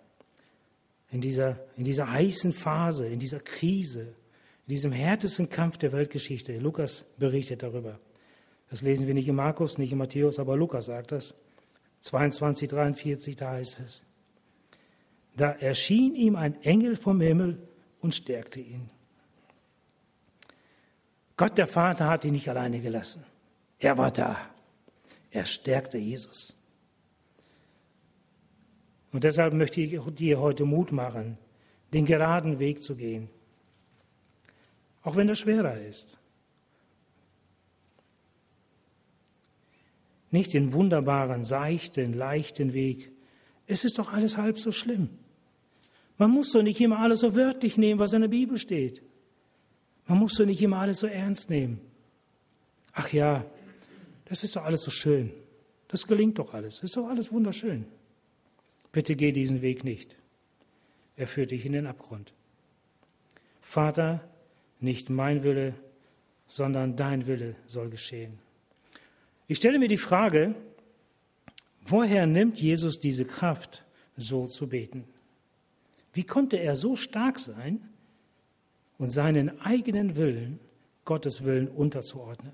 In 1.16 1.22
dieser, 1.22 1.58
in 1.78 1.84
dieser 1.84 2.12
heißen 2.12 2.52
Phase, 2.52 3.06
in 3.06 3.18
dieser 3.18 3.40
Krise, 3.40 4.02
in 4.66 4.68
diesem 4.68 4.92
härtesten 4.92 5.48
Kampf 5.48 5.78
der 5.78 5.92
Weltgeschichte. 5.92 6.58
Lukas 6.58 7.06
berichtet 7.16 7.62
darüber. 7.62 7.98
Das 8.68 8.82
lesen 8.82 9.06
wir 9.06 9.14
nicht 9.14 9.26
in 9.26 9.34
Markus, 9.34 9.78
nicht 9.78 9.92
in 9.92 9.96
Matthäus, 9.96 10.38
aber 10.38 10.58
Lukas 10.58 10.84
sagt 10.84 11.12
das. 11.12 11.34
22, 12.02 12.68
43, 12.68 13.34
da 13.34 13.52
heißt 13.52 13.80
es. 13.80 14.04
Da 15.38 15.52
erschien 15.52 16.14
ihm 16.14 16.36
ein 16.36 16.62
Engel 16.62 16.96
vom 16.96 17.18
Himmel 17.22 17.62
und 18.02 18.14
stärkte 18.14 18.60
ihn. 18.60 18.90
Gott 21.38 21.56
der 21.56 21.66
Vater 21.66 22.08
hat 22.08 22.26
ihn 22.26 22.32
nicht 22.32 22.50
alleine 22.50 22.78
gelassen. 22.78 23.24
Er 23.78 23.96
war 23.96 24.10
da. 24.10 24.36
Er 25.30 25.46
stärkte 25.46 25.96
Jesus. 25.96 26.54
Und 29.16 29.24
deshalb 29.24 29.54
möchte 29.54 29.80
ich 29.80 29.98
dir 30.14 30.40
heute 30.40 30.66
Mut 30.66 30.92
machen, 30.92 31.38
den 31.94 32.04
geraden 32.04 32.58
Weg 32.58 32.82
zu 32.82 32.96
gehen. 32.96 33.30
Auch 35.02 35.16
wenn 35.16 35.26
er 35.26 35.34
schwerer 35.34 35.80
ist. 35.80 36.18
Nicht 40.30 40.52
den 40.52 40.74
wunderbaren, 40.74 41.44
seichten, 41.44 42.12
leichten 42.12 42.74
Weg. 42.74 43.10
Es 43.66 43.86
ist 43.86 43.98
doch 43.98 44.12
alles 44.12 44.36
halb 44.36 44.58
so 44.58 44.70
schlimm. 44.70 45.08
Man 46.18 46.30
muss 46.30 46.52
doch 46.52 46.62
nicht 46.62 46.82
immer 46.82 46.98
alles 46.98 47.20
so 47.20 47.34
wörtlich 47.34 47.78
nehmen, 47.78 47.98
was 47.98 48.12
in 48.12 48.20
der 48.20 48.28
Bibel 48.28 48.58
steht. 48.58 49.00
Man 50.06 50.18
muss 50.18 50.34
doch 50.34 50.44
nicht 50.44 50.60
immer 50.60 50.80
alles 50.80 50.98
so 50.98 51.06
ernst 51.06 51.48
nehmen. 51.48 51.80
Ach 52.92 53.10
ja, 53.14 53.46
das 54.26 54.44
ist 54.44 54.56
doch 54.56 54.64
alles 54.66 54.82
so 54.82 54.90
schön. 54.90 55.32
Das 55.88 56.06
gelingt 56.06 56.38
doch 56.38 56.52
alles. 56.52 56.74
Das 56.74 56.90
ist 56.90 56.98
doch 56.98 57.08
alles 57.08 57.32
wunderschön. 57.32 57.86
Bitte 58.96 59.14
geh 59.14 59.30
diesen 59.30 59.60
Weg 59.60 59.84
nicht. 59.84 60.16
Er 61.16 61.26
führt 61.26 61.50
dich 61.50 61.66
in 61.66 61.72
den 61.72 61.86
Abgrund. 61.86 62.32
Vater, 63.60 64.26
nicht 64.80 65.10
mein 65.10 65.42
Wille, 65.42 65.74
sondern 66.46 66.96
dein 66.96 67.26
Wille 67.26 67.56
soll 67.66 67.90
geschehen. 67.90 68.38
Ich 69.48 69.58
stelle 69.58 69.78
mir 69.78 69.88
die 69.88 69.98
Frage, 69.98 70.54
woher 71.82 72.26
nimmt 72.26 72.58
Jesus 72.58 72.98
diese 72.98 73.26
Kraft, 73.26 73.84
so 74.16 74.46
zu 74.46 74.66
beten? 74.66 75.04
Wie 76.14 76.24
konnte 76.24 76.56
er 76.56 76.74
so 76.74 76.96
stark 76.96 77.38
sein 77.38 77.86
und 78.96 79.10
seinen 79.10 79.60
eigenen 79.60 80.16
Willen 80.16 80.58
Gottes 81.04 81.44
Willen 81.44 81.68
unterzuordnen? 81.68 82.52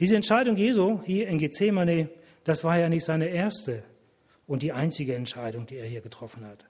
Diese 0.00 0.16
Entscheidung 0.16 0.58
Jesu 0.58 1.00
hier 1.02 1.28
in 1.28 1.38
Gethsemane, 1.38 2.10
das 2.46 2.62
war 2.62 2.78
ja 2.78 2.88
nicht 2.88 3.04
seine 3.04 3.26
erste 3.26 3.82
und 4.46 4.62
die 4.62 4.70
einzige 4.70 5.16
Entscheidung, 5.16 5.66
die 5.66 5.78
er 5.78 5.86
hier 5.86 6.00
getroffen 6.00 6.46
hat. 6.46 6.64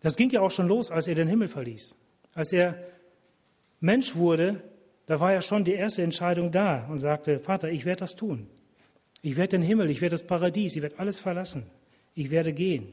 Das 0.00 0.16
ging 0.16 0.30
ja 0.30 0.40
auch 0.40 0.50
schon 0.50 0.66
los, 0.66 0.90
als 0.90 1.06
er 1.06 1.14
den 1.14 1.28
Himmel 1.28 1.46
verließ. 1.46 1.94
Als 2.34 2.52
er 2.52 2.76
Mensch 3.78 4.16
wurde, 4.16 4.64
da 5.06 5.20
war 5.20 5.32
ja 5.32 5.40
schon 5.40 5.64
die 5.64 5.74
erste 5.74 6.02
Entscheidung 6.02 6.50
da 6.50 6.86
und 6.88 6.98
sagte, 6.98 7.38
Vater, 7.38 7.70
ich 7.70 7.84
werde 7.84 8.00
das 8.00 8.16
tun. 8.16 8.48
Ich 9.22 9.36
werde 9.36 9.50
den 9.50 9.62
Himmel, 9.62 9.90
ich 9.90 10.00
werde 10.00 10.14
das 10.14 10.26
Paradies, 10.26 10.74
ich 10.74 10.82
werde 10.82 10.98
alles 10.98 11.20
verlassen. 11.20 11.66
Ich 12.16 12.30
werde 12.30 12.52
gehen. 12.52 12.92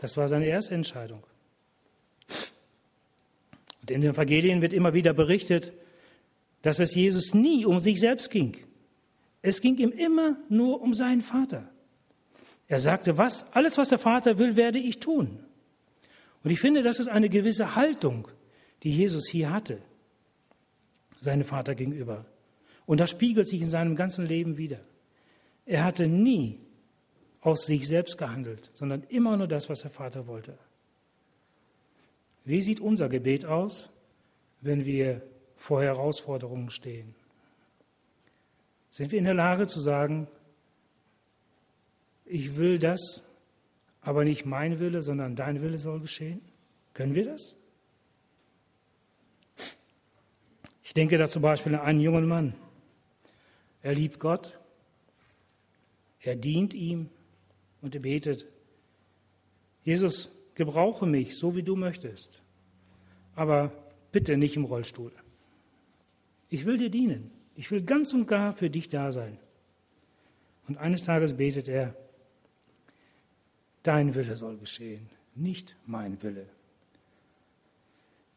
Das 0.00 0.16
war 0.16 0.26
seine 0.26 0.46
erste 0.46 0.74
Entscheidung. 0.74 1.22
Und 3.82 3.90
in 3.92 4.00
den 4.00 4.10
Evangelien 4.14 4.62
wird 4.62 4.72
immer 4.72 4.94
wieder 4.94 5.14
berichtet, 5.14 5.72
dass 6.62 6.80
es 6.80 6.96
Jesus 6.96 7.34
nie 7.34 7.64
um 7.64 7.78
sich 7.78 8.00
selbst 8.00 8.32
ging. 8.32 8.56
Es 9.46 9.60
ging 9.60 9.76
ihm 9.76 9.92
immer 9.92 10.38
nur 10.48 10.82
um 10.82 10.92
seinen 10.92 11.20
Vater. 11.20 11.70
Er 12.66 12.80
sagte, 12.80 13.16
was, 13.16 13.46
alles, 13.52 13.78
was 13.78 13.90
der 13.90 14.00
Vater 14.00 14.38
will, 14.38 14.56
werde 14.56 14.80
ich 14.80 14.98
tun. 14.98 15.38
Und 16.42 16.50
ich 16.50 16.58
finde, 16.58 16.82
das 16.82 16.98
ist 16.98 17.06
eine 17.06 17.28
gewisse 17.28 17.76
Haltung, 17.76 18.26
die 18.82 18.90
Jesus 18.90 19.28
hier 19.28 19.52
hatte, 19.52 19.78
seinem 21.20 21.44
Vater 21.44 21.76
gegenüber. 21.76 22.26
Und 22.86 22.98
das 22.98 23.10
spiegelt 23.10 23.46
sich 23.46 23.60
in 23.60 23.68
seinem 23.68 23.94
ganzen 23.94 24.26
Leben 24.26 24.56
wieder. 24.58 24.80
Er 25.64 25.84
hatte 25.84 26.08
nie 26.08 26.58
aus 27.40 27.66
sich 27.66 27.86
selbst 27.86 28.18
gehandelt, 28.18 28.70
sondern 28.72 29.04
immer 29.04 29.36
nur 29.36 29.46
das, 29.46 29.68
was 29.68 29.82
der 29.82 29.92
Vater 29.92 30.26
wollte. 30.26 30.58
Wie 32.44 32.60
sieht 32.60 32.80
unser 32.80 33.08
Gebet 33.08 33.44
aus, 33.44 33.90
wenn 34.60 34.84
wir 34.84 35.22
vor 35.54 35.84
Herausforderungen 35.84 36.68
stehen? 36.70 37.14
Sind 38.96 39.12
wir 39.12 39.18
in 39.18 39.26
der 39.26 39.34
Lage 39.34 39.66
zu 39.66 39.78
sagen, 39.78 40.26
ich 42.24 42.56
will 42.56 42.78
das, 42.78 43.28
aber 44.00 44.24
nicht 44.24 44.46
mein 44.46 44.80
Wille, 44.80 45.02
sondern 45.02 45.36
dein 45.36 45.60
Wille 45.60 45.76
soll 45.76 46.00
geschehen? 46.00 46.40
Können 46.94 47.14
wir 47.14 47.26
das? 47.26 47.56
Ich 50.82 50.94
denke 50.94 51.18
da 51.18 51.28
zum 51.28 51.42
Beispiel 51.42 51.74
an 51.74 51.82
einen 51.82 52.00
jungen 52.00 52.26
Mann. 52.26 52.54
Er 53.82 53.92
liebt 53.92 54.18
Gott, 54.18 54.58
er 56.20 56.34
dient 56.34 56.72
ihm 56.72 57.10
und 57.82 57.94
er 57.94 58.00
betet, 58.00 58.46
Jesus, 59.84 60.30
gebrauche 60.54 61.04
mich, 61.04 61.36
so 61.36 61.54
wie 61.54 61.62
du 61.62 61.76
möchtest, 61.76 62.42
aber 63.34 63.72
bitte 64.10 64.38
nicht 64.38 64.56
im 64.56 64.64
Rollstuhl. 64.64 65.12
Ich 66.48 66.64
will 66.64 66.78
dir 66.78 66.88
dienen. 66.88 67.35
Ich 67.56 67.70
will 67.70 67.82
ganz 67.82 68.12
und 68.12 68.26
gar 68.28 68.52
für 68.52 68.70
dich 68.70 68.88
da 68.88 69.10
sein. 69.10 69.38
Und 70.68 70.78
eines 70.78 71.04
Tages 71.04 71.36
betet 71.36 71.68
er, 71.68 71.96
dein 73.82 74.14
Wille 74.14 74.36
soll 74.36 74.58
geschehen, 74.58 75.08
nicht 75.34 75.76
mein 75.86 76.22
Wille. 76.22 76.46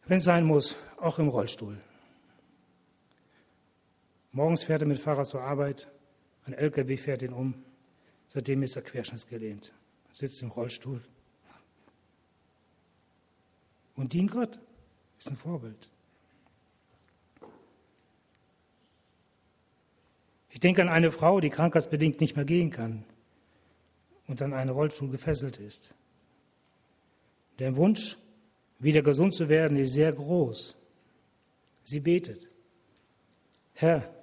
Wenn 0.06 0.18
es 0.18 0.24
sein 0.24 0.46
muss, 0.46 0.78
auch 0.98 1.20
im 1.20 1.28
Rollstuhl. 1.28 1.78
Morgens 4.32 4.64
fährt 4.64 4.82
er 4.82 4.88
mit 4.88 5.00
Fahrrad 5.00 5.28
zur 5.28 5.42
Arbeit, 5.42 5.92
ein 6.46 6.54
LKW 6.54 6.98
fährt 6.98 7.22
ihn 7.22 7.34
um. 7.34 7.64
Seitdem 8.28 8.64
ist 8.64 8.76
er 8.76 8.84
querschnittsgelähmt, 8.84 9.74
sitzt 10.12 10.42
im 10.42 10.50
Rollstuhl 10.50 11.02
und 13.96 14.14
dient 14.14 14.32
Gott, 14.32 14.60
ist 15.18 15.30
ein 15.30 15.36
Vorbild. 15.36 15.90
Ich 20.60 20.62
denke 20.62 20.82
an 20.82 20.90
eine 20.90 21.10
Frau, 21.10 21.40
die 21.40 21.50
krankheitsbedingt 21.50 22.20
nicht 22.20 22.36
mehr 22.36 22.44
gehen 22.44 22.70
kann 22.70 23.06
und 24.28 24.42
an 24.42 24.52
einen 24.52 24.72
Rollstuhl 24.72 25.10
gefesselt 25.10 25.58
ist. 25.58 25.94
Der 27.60 27.78
Wunsch, 27.78 28.18
wieder 28.78 29.02
gesund 29.02 29.34
zu 29.34 29.48
werden, 29.48 29.78
ist 29.78 29.94
sehr 29.94 30.12
groß. 30.12 30.76
Sie 31.86 32.02
betet. 32.02 32.50
Herr, 33.74 34.14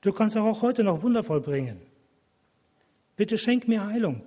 du 0.00 0.12
kannst 0.12 0.36
auch 0.36 0.60
heute 0.60 0.82
noch 0.82 1.04
Wunder 1.04 1.22
vollbringen. 1.22 1.80
Bitte 3.14 3.38
schenk 3.38 3.68
mir 3.68 3.86
Heilung. 3.86 4.24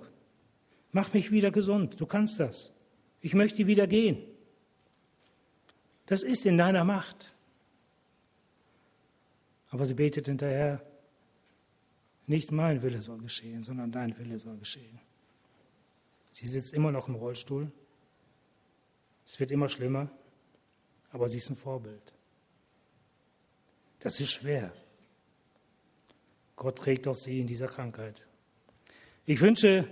Mach 0.92 1.12
mich 1.12 1.30
wieder 1.30 1.50
gesund. 1.50 2.00
Du 2.00 2.06
kannst 2.06 2.40
das. 2.40 2.72
Ich 3.20 3.34
möchte 3.34 3.66
wieder 3.66 3.86
gehen. 3.86 4.16
Das 6.06 6.22
ist 6.22 6.46
in 6.46 6.56
deiner 6.56 6.84
Macht. 6.84 7.34
Aber 9.68 9.84
sie 9.84 9.92
betet 9.92 10.24
hinterher, 10.24 10.80
nicht 12.26 12.50
mein 12.50 12.82
Wille 12.82 13.02
soll 13.02 13.18
geschehen, 13.18 13.62
sondern 13.62 13.92
dein 13.92 14.16
Wille 14.18 14.38
soll 14.38 14.56
geschehen. 14.56 14.98
Sie 16.32 16.46
sitzt 16.46 16.74
immer 16.74 16.92
noch 16.92 17.08
im 17.08 17.14
Rollstuhl. 17.14 17.70
Es 19.24 19.40
wird 19.40 19.50
immer 19.50 19.68
schlimmer, 19.68 20.10
aber 21.10 21.28
sie 21.28 21.38
ist 21.38 21.50
ein 21.50 21.56
Vorbild. 21.56 22.12
Das 24.00 24.20
ist 24.20 24.32
schwer. 24.32 24.72
Gott 26.56 26.78
trägt 26.78 27.06
auch 27.06 27.16
sie 27.16 27.40
in 27.40 27.46
dieser 27.46 27.68
Krankheit. 27.68 28.26
Ich 29.24 29.40
wünsche 29.40 29.88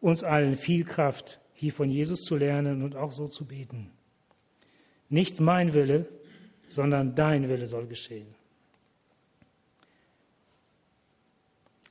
uns 0.00 0.24
allen 0.24 0.56
viel 0.56 0.84
Kraft, 0.84 1.40
hier 1.54 1.72
von 1.72 1.90
Jesus 1.90 2.20
zu 2.22 2.36
lernen 2.36 2.82
und 2.82 2.96
auch 2.96 3.12
so 3.12 3.26
zu 3.26 3.44
beten. 3.46 3.90
Nicht 5.08 5.40
mein 5.40 5.74
Wille, 5.74 6.06
sondern 6.68 7.14
dein 7.14 7.48
Wille 7.48 7.66
soll 7.66 7.86
geschehen. 7.86 8.34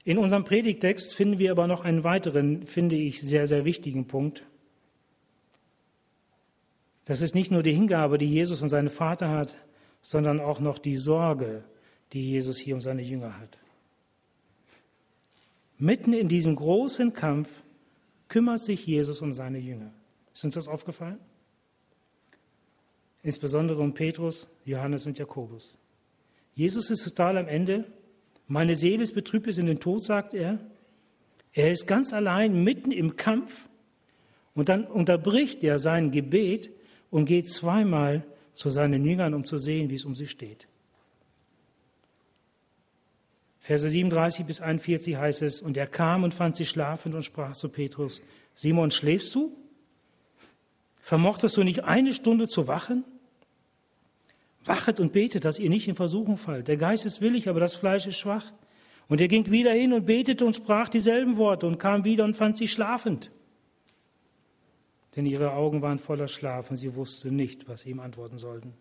In 0.08 0.20
unserem 0.20 0.46
Predigtext 0.46 1.14
finden 1.14 1.38
wir 1.38 1.52
aber 1.52 1.68
noch 1.68 1.82
einen 1.82 2.06
weiteren, 2.06 2.66
finde 2.66 2.96
ich, 2.96 3.20
sehr, 3.20 3.46
sehr 3.46 3.66
wichtigen 3.66 4.08
Punkt. 4.08 4.42
Das 7.04 7.20
ist 7.20 7.36
nicht 7.36 7.52
nur 7.52 7.62
die 7.62 7.74
Hingabe, 7.74 8.18
die 8.18 8.30
Jesus 8.30 8.64
an 8.64 8.70
seinen 8.70 8.90
Vater 8.90 9.28
hat, 9.28 9.58
sondern 10.02 10.40
auch 10.40 10.62
noch 10.62 10.80
die 10.80 10.96
Sorge, 10.96 11.66
die 12.14 12.22
Jesus 12.22 12.58
hier 12.58 12.76
um 12.76 12.80
seine 12.80 13.02
Jünger 13.02 13.38
hat. 13.38 13.60
Mitten 15.78 16.14
in 16.14 16.30
diesem 16.30 16.56
großen 16.56 17.12
Kampf 17.12 17.50
kümmert 18.30 18.62
sich 18.62 18.88
Jesus 18.88 19.22
um 19.22 19.34
seine 19.34 19.58
Jünger. 19.58 19.92
Ist 20.34 20.46
uns 20.46 20.56
das 20.56 20.70
aufgefallen? 20.70 21.20
Insbesondere 23.24 23.82
um 23.82 23.94
Petrus, 23.94 24.48
Johannes 24.64 25.06
und 25.06 25.18
Jakobus. 25.20 25.78
Jesus 26.54 26.90
ist 26.92 27.04
total 27.04 27.38
am 27.38 27.50
Ende 27.50 27.84
meine 28.48 28.76
Seele 28.76 29.04
ist 29.04 29.14
betrübt 29.14 29.46
bis 29.46 29.58
in 29.58 29.66
den 29.66 29.80
Tod, 29.80 30.04
sagt 30.04 30.34
er. 30.34 30.60
Er 31.54 31.72
ist 31.72 31.88
ganz 31.88 32.14
allein 32.14 32.64
mitten 32.64 32.92
im 32.92 33.16
Kampf 33.16 33.68
und 34.54 34.70
dann 34.70 34.86
unterbricht 34.86 35.64
er 35.64 35.80
sein 35.80 36.12
Gebet 36.12 36.70
und 37.10 37.26
geht 37.26 37.50
zweimal 37.50 38.26
zu 38.54 38.70
seinen 38.70 39.06
Jüngern, 39.06 39.34
um 39.34 39.46
zu 39.46 39.58
sehen, 39.58 39.90
wie 39.90 39.96
es 39.96 40.06
um 40.06 40.16
sie 40.16 40.28
steht. 40.28 40.68
Verse 43.60 43.90
37 43.90 44.46
bis 44.46 44.62
41 44.62 45.18
heißt 45.18 45.42
es, 45.42 45.62
und 45.62 45.76
er 45.76 45.88
kam 45.88 46.24
und 46.24 46.34
fand 46.34 46.56
sie 46.56 46.66
schlafend 46.66 47.16
und 47.16 47.24
sprach 47.24 47.54
zu 47.54 47.70
Petrus, 47.70 48.22
Simon, 48.54 48.92
schläfst 48.92 49.36
du? 49.36 49.56
Vermochtest 51.02 51.58
du 51.58 51.64
nicht 51.64 51.84
eine 51.84 52.14
Stunde 52.14 52.48
zu 52.48 52.68
wachen? 52.68 53.04
Wachet 54.68 55.00
und 55.00 55.14
betet, 55.14 55.46
dass 55.46 55.60
ihr 55.60 55.70
nicht 55.70 55.88
in 55.88 55.96
Versuchung 55.96 56.38
fallt. 56.38 56.68
Der 56.68 56.78
Geist 56.78 57.06
ist 57.06 57.22
willig, 57.22 57.50
aber 57.50 57.60
das 57.60 57.76
Fleisch 57.76 58.06
ist 58.08 58.18
schwach. 58.18 58.52
Und 59.08 59.22
er 59.22 59.28
ging 59.28 59.50
wieder 59.50 59.72
hin 59.72 59.94
und 59.94 60.06
betete 60.06 60.46
und 60.46 60.56
sprach 60.56 60.90
dieselben 60.90 61.38
Worte 61.38 61.66
und 61.66 61.78
kam 61.78 62.04
wieder 62.04 62.26
und 62.26 62.36
fand 62.36 62.58
sie 62.58 62.68
schlafend. 62.68 63.32
Denn 65.16 65.26
ihre 65.26 65.54
Augen 65.54 65.82
waren 65.82 65.98
voller 65.98 66.28
Schlaf 66.28 66.70
und 66.70 66.78
sie 66.78 66.96
wussten 66.96 67.36
nicht, 67.36 67.68
was 67.68 67.82
sie 67.82 67.92
ihm 67.92 68.00
antworten 68.00 68.38
sollten. 68.38 68.74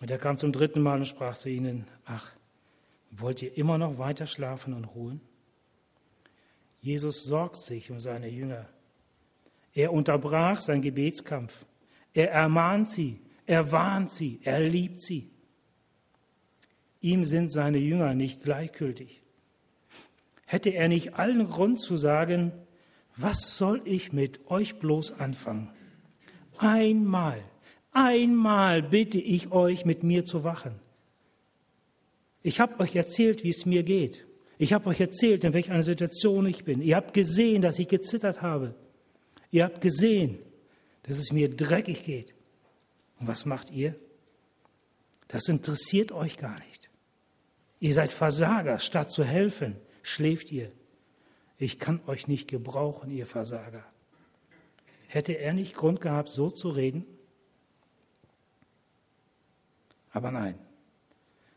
Und 0.00 0.10
er 0.10 0.18
kam 0.18 0.38
zum 0.38 0.52
dritten 0.52 0.80
Mal 0.80 0.98
und 0.98 1.04
sprach 1.04 1.36
zu 1.36 1.50
ihnen, 1.50 1.86
ach, 2.06 2.32
wollt 3.10 3.42
ihr 3.42 3.56
immer 3.56 3.76
noch 3.76 3.98
weiter 3.98 4.26
schlafen 4.26 4.72
und 4.72 4.84
ruhen? 4.86 5.20
Jesus 6.80 7.24
sorgt 7.24 7.58
sich 7.58 7.90
um 7.90 8.00
seine 8.00 8.28
Jünger. 8.28 8.66
Er 9.74 9.92
unterbrach 9.92 10.60
seinen 10.60 10.82
Gebetskampf. 10.82 11.52
Er 12.14 12.30
ermahnt 12.30 12.88
sie, 12.88 13.20
er 13.50 13.72
warnt 13.72 14.12
sie, 14.12 14.38
er 14.44 14.60
liebt 14.60 15.02
sie. 15.02 15.28
Ihm 17.00 17.24
sind 17.24 17.50
seine 17.50 17.78
Jünger 17.78 18.14
nicht 18.14 18.44
gleichgültig. 18.44 19.22
Hätte 20.46 20.70
er 20.70 20.86
nicht 20.86 21.14
allen 21.14 21.48
Grund 21.48 21.80
zu 21.80 21.96
sagen, 21.96 22.52
was 23.16 23.56
soll 23.56 23.82
ich 23.86 24.12
mit 24.12 24.48
euch 24.48 24.78
bloß 24.78 25.18
anfangen? 25.18 25.68
Einmal, 26.58 27.42
einmal 27.90 28.84
bitte 28.84 29.18
ich 29.18 29.50
euch, 29.50 29.84
mit 29.84 30.04
mir 30.04 30.24
zu 30.24 30.44
wachen. 30.44 30.76
Ich 32.44 32.60
habe 32.60 32.78
euch 32.78 32.94
erzählt, 32.94 33.42
wie 33.42 33.48
es 33.48 33.66
mir 33.66 33.82
geht. 33.82 34.28
Ich 34.58 34.72
habe 34.72 34.88
euch 34.90 35.00
erzählt, 35.00 35.42
in 35.42 35.54
welcher 35.54 35.82
Situation 35.82 36.46
ich 36.46 36.62
bin. 36.62 36.82
Ihr 36.82 36.94
habt 36.94 37.14
gesehen, 37.14 37.62
dass 37.62 37.80
ich 37.80 37.88
gezittert 37.88 38.42
habe. 38.42 38.76
Ihr 39.50 39.64
habt 39.64 39.80
gesehen, 39.80 40.38
dass 41.02 41.18
es 41.18 41.32
mir 41.32 41.50
dreckig 41.50 42.04
geht. 42.04 42.32
Und 43.20 43.28
was 43.28 43.44
macht 43.44 43.70
ihr? 43.70 43.94
Das 45.28 45.48
interessiert 45.48 46.10
euch 46.10 46.38
gar 46.38 46.58
nicht. 46.58 46.90
Ihr 47.78 47.94
seid 47.94 48.10
Versager, 48.10 48.78
statt 48.78 49.12
zu 49.12 49.24
helfen, 49.24 49.76
schläft 50.02 50.50
ihr. 50.50 50.72
Ich 51.58 51.78
kann 51.78 52.00
euch 52.06 52.26
nicht 52.26 52.48
gebrauchen, 52.48 53.10
ihr 53.10 53.26
Versager. 53.26 53.84
Hätte 55.06 55.34
er 55.34 55.52
nicht 55.52 55.76
Grund 55.76 56.00
gehabt, 56.00 56.30
so 56.30 56.50
zu 56.50 56.70
reden? 56.70 57.06
Aber 60.12 60.30
nein, 60.30 60.58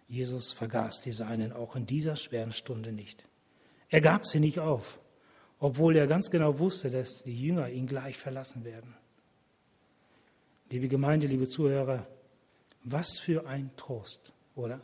Jesus 0.08 0.52
vergaß 0.52 1.02
die 1.02 1.12
Seinen 1.12 1.54
auch 1.54 1.76
in 1.76 1.86
dieser 1.86 2.15
schweren 2.15 2.52
Stunde 2.52 2.91
nicht. 2.91 3.23
Er 3.89 4.02
gab 4.02 4.26
sie 4.26 4.39
nicht 4.39 4.60
auf, 4.60 4.99
obwohl 5.60 5.95
er 5.95 6.08
ganz 6.08 6.30
genau 6.30 6.60
wusste, 6.60 6.89
dass 6.89 7.23
die 7.23 7.39
Jünger 7.39 7.69
ihn 7.69 7.88
gleich 7.88 8.17
verlassen 8.17 8.63
werden. 8.65 8.95
Liebe 10.74 10.88
Gemeinde, 10.88 11.28
liebe 11.28 11.48
Zuhörer, 11.48 12.04
was 12.84 13.20
für 13.20 13.46
ein 13.46 13.70
Trost, 13.76 14.34
oder? 14.56 14.82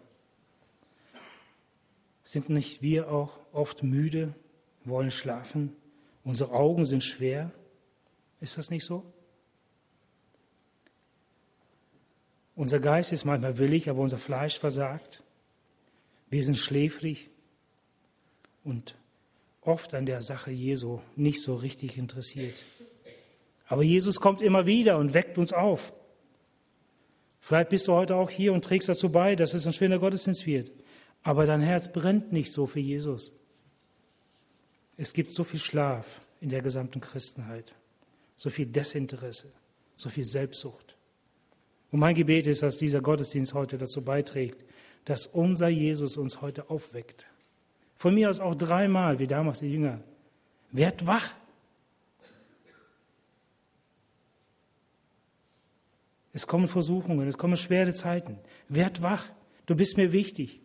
Sind 2.21 2.47
nicht 2.49 2.83
wir 2.83 3.11
auch 3.11 3.39
oft 3.53 3.81
müde, 3.81 4.35
wollen 4.85 5.09
schlafen, 5.09 5.75
unsere 6.23 6.51
Augen 6.51 6.85
sind 6.85 7.03
schwer? 7.03 7.51
Ist 8.39 8.55
das 8.59 8.69
nicht 8.69 8.85
so? 8.85 9.03
Unser 12.55 12.79
Geist 12.79 13.11
ist 13.11 13.25
manchmal 13.25 13.57
willig, 13.57 13.89
aber 13.89 14.01
unser 14.01 14.19
Fleisch 14.19 14.59
versagt. 14.59 15.23
Wir 16.29 16.43
sind 16.43 16.59
schläfrig 16.59 17.31
und 18.63 18.93
oft 19.61 19.95
an 19.95 20.05
der 20.05 20.21
Sache 20.21 20.51
Jesu 20.51 20.99
nicht 21.15 21.41
so 21.41 21.55
richtig 21.55 21.97
interessiert. 21.97 22.61
Aber 23.69 23.83
Jesus 23.83 24.19
kommt 24.19 24.41
immer 24.41 24.65
wieder 24.65 24.97
und 24.97 25.13
weckt 25.13 25.37
uns 25.37 25.53
auf. 25.53 25.93
Vielleicht 27.39 27.69
bist 27.69 27.87
du 27.87 27.93
heute 27.93 28.15
auch 28.15 28.29
hier 28.29 28.51
und 28.51 28.65
trägst 28.65 28.89
dazu 28.89 29.09
bei, 29.09 29.35
dass 29.35 29.53
es 29.53 29.65
ein 29.65 29.73
schöner 29.73 29.99
Gottesdienst 29.99 30.45
wird. 30.45 30.71
Aber 31.21 31.45
dein 31.45 31.61
Herz 31.61 31.91
brennt 31.91 32.33
nicht 32.33 32.51
so 32.51 32.65
für 32.65 32.79
Jesus. 32.79 33.31
Es 34.97 35.13
gibt 35.13 35.33
so 35.33 35.43
viel 35.43 35.59
Schlaf 35.59 36.19
in 36.41 36.49
der 36.49 36.61
gesamten 36.61 36.99
Christenheit, 36.99 37.73
so 38.35 38.49
viel 38.49 38.65
Desinteresse, 38.65 39.51
so 39.95 40.09
viel 40.09 40.25
Selbstsucht. 40.25 40.95
Und 41.91 41.99
mein 41.99 42.15
Gebet 42.15 42.47
ist, 42.47 42.63
dass 42.63 42.77
dieser 42.77 43.01
Gottesdienst 43.01 43.53
heute 43.53 43.77
dazu 43.77 44.01
beiträgt, 44.01 44.65
dass 45.05 45.27
unser 45.27 45.69
Jesus 45.69 46.17
uns 46.17 46.41
heute 46.41 46.69
aufweckt. 46.69 47.27
Von 47.95 48.15
mir 48.15 48.29
aus 48.29 48.39
auch 48.39 48.55
dreimal, 48.55 49.19
wie 49.19 49.27
damals 49.27 49.59
die 49.59 49.71
Jünger. 49.71 50.01
Werd 50.71 51.05
wach, 51.05 51.35
Es 56.33 56.47
kommen 56.47 56.67
Versuchungen, 56.67 57.27
es 57.27 57.37
kommen 57.37 57.57
schwere 57.57 57.93
Zeiten. 57.93 58.37
Werd 58.67 59.01
wach, 59.01 59.31
du 59.65 59.75
bist 59.75 59.97
mir 59.97 60.11
wichtig. 60.11 60.61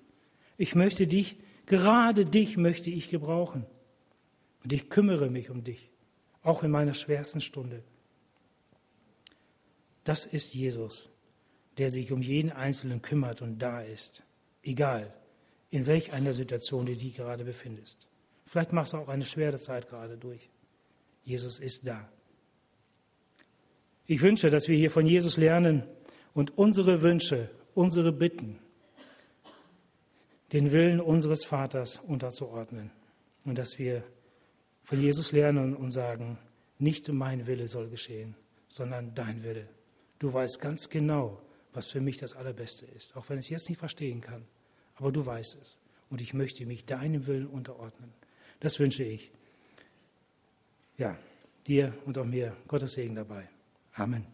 Ich 0.57 0.74
möchte 0.74 1.07
dich, 1.07 1.38
gerade 1.66 2.24
dich 2.24 2.57
möchte 2.57 2.90
ich 2.90 3.11
gebrauchen. 3.11 3.66
Und 4.62 4.72
ich 4.72 4.88
kümmere 4.88 5.31
mich 5.31 5.50
um 5.50 5.64
dich, 5.64 5.90
auch 6.42 6.62
in 6.62 6.70
meiner 6.70 6.94
schwersten 6.94 7.40
Stunde. 7.40 7.83
Das 10.05 10.27
ist 10.27 10.55
Jesus, 10.55 11.11
der 11.79 11.90
sich 11.90 12.12
um 12.12 12.22
jeden 12.22 12.53
Einzelnen 12.53 13.03
kümmert 13.03 13.42
und 13.42 13.59
da 13.59 13.81
ist, 13.81 14.22
egal 14.62 15.12
in 15.70 15.87
welch 15.87 16.12
einer 16.12 16.33
Situation 16.33 16.87
du 16.87 16.94
dich 16.94 17.16
gerade 17.16 17.44
befindest. 17.44 18.09
Vielleicht 18.46 18.72
machst 18.72 18.92
du 18.92 18.98
auch 18.98 19.09
eine 19.09 19.24
schwere 19.24 19.59
Zeit 19.59 19.88
gerade 19.88 20.16
durch. 20.16 20.48
Jesus 21.24 21.59
ist 21.59 21.87
da. 21.87 22.09
Ich 24.07 24.21
wünsche, 24.21 24.51
dass 24.51 24.69
wir 24.69 24.77
hier 24.77 24.90
von 24.90 25.07
Jesus 25.07 25.37
lernen 25.37 25.83
und 26.35 26.59
unsere 26.59 27.01
Wünsche, 27.01 27.49
unsere 27.75 28.12
Bitten, 28.12 28.59
den 30.53 30.73
Willen 30.73 31.01
unseres 31.01 31.45
Vaters 31.45 31.99
unterzuordnen 31.99 32.90
und 33.45 33.57
dass 33.57 33.79
wir 33.79 34.05
von 34.85 35.01
Jesus 35.01 35.33
lernen 35.33 35.75
und 35.75 35.90
sagen, 35.90 36.38
nicht 36.79 37.09
mein 37.09 37.47
Wille 37.47 37.67
soll 37.67 37.88
geschehen, 37.88 38.37
sondern 38.69 39.14
dein 39.14 39.43
Wille. 39.43 39.69
Du 40.19 40.33
weißt 40.33 40.61
ganz 40.61 40.90
genau, 40.90 41.40
was 41.73 41.88
für 41.88 42.01
mich 42.01 42.19
das 42.19 42.35
Allerbeste 42.35 42.87
ist, 42.87 43.17
auch 43.17 43.29
wenn 43.31 43.38
ich 43.38 43.47
es 43.47 43.51
jetzt 43.51 43.69
nicht 43.69 43.79
verstehen 43.79 44.21
kann. 44.21 44.45
Aber 44.97 45.11
du 45.12 45.25
weißt 45.25 45.61
es. 45.61 45.81
Und 46.11 46.21
ich 46.21 46.35
möchte 46.35 46.67
mich 46.67 46.85
deinem 46.85 47.27
Willen 47.27 47.47
unterordnen. 47.47 48.12
Das 48.61 48.79
wünsche 48.79 49.03
ich. 49.03 49.33
Ja, 50.99 51.19
dir 51.67 51.95
und 52.05 52.19
auch 52.19 52.25
mir 52.25 52.57
Gottes 52.69 52.93
Segen 52.93 53.14
dabei. 53.14 53.49
Amen. 53.99 54.34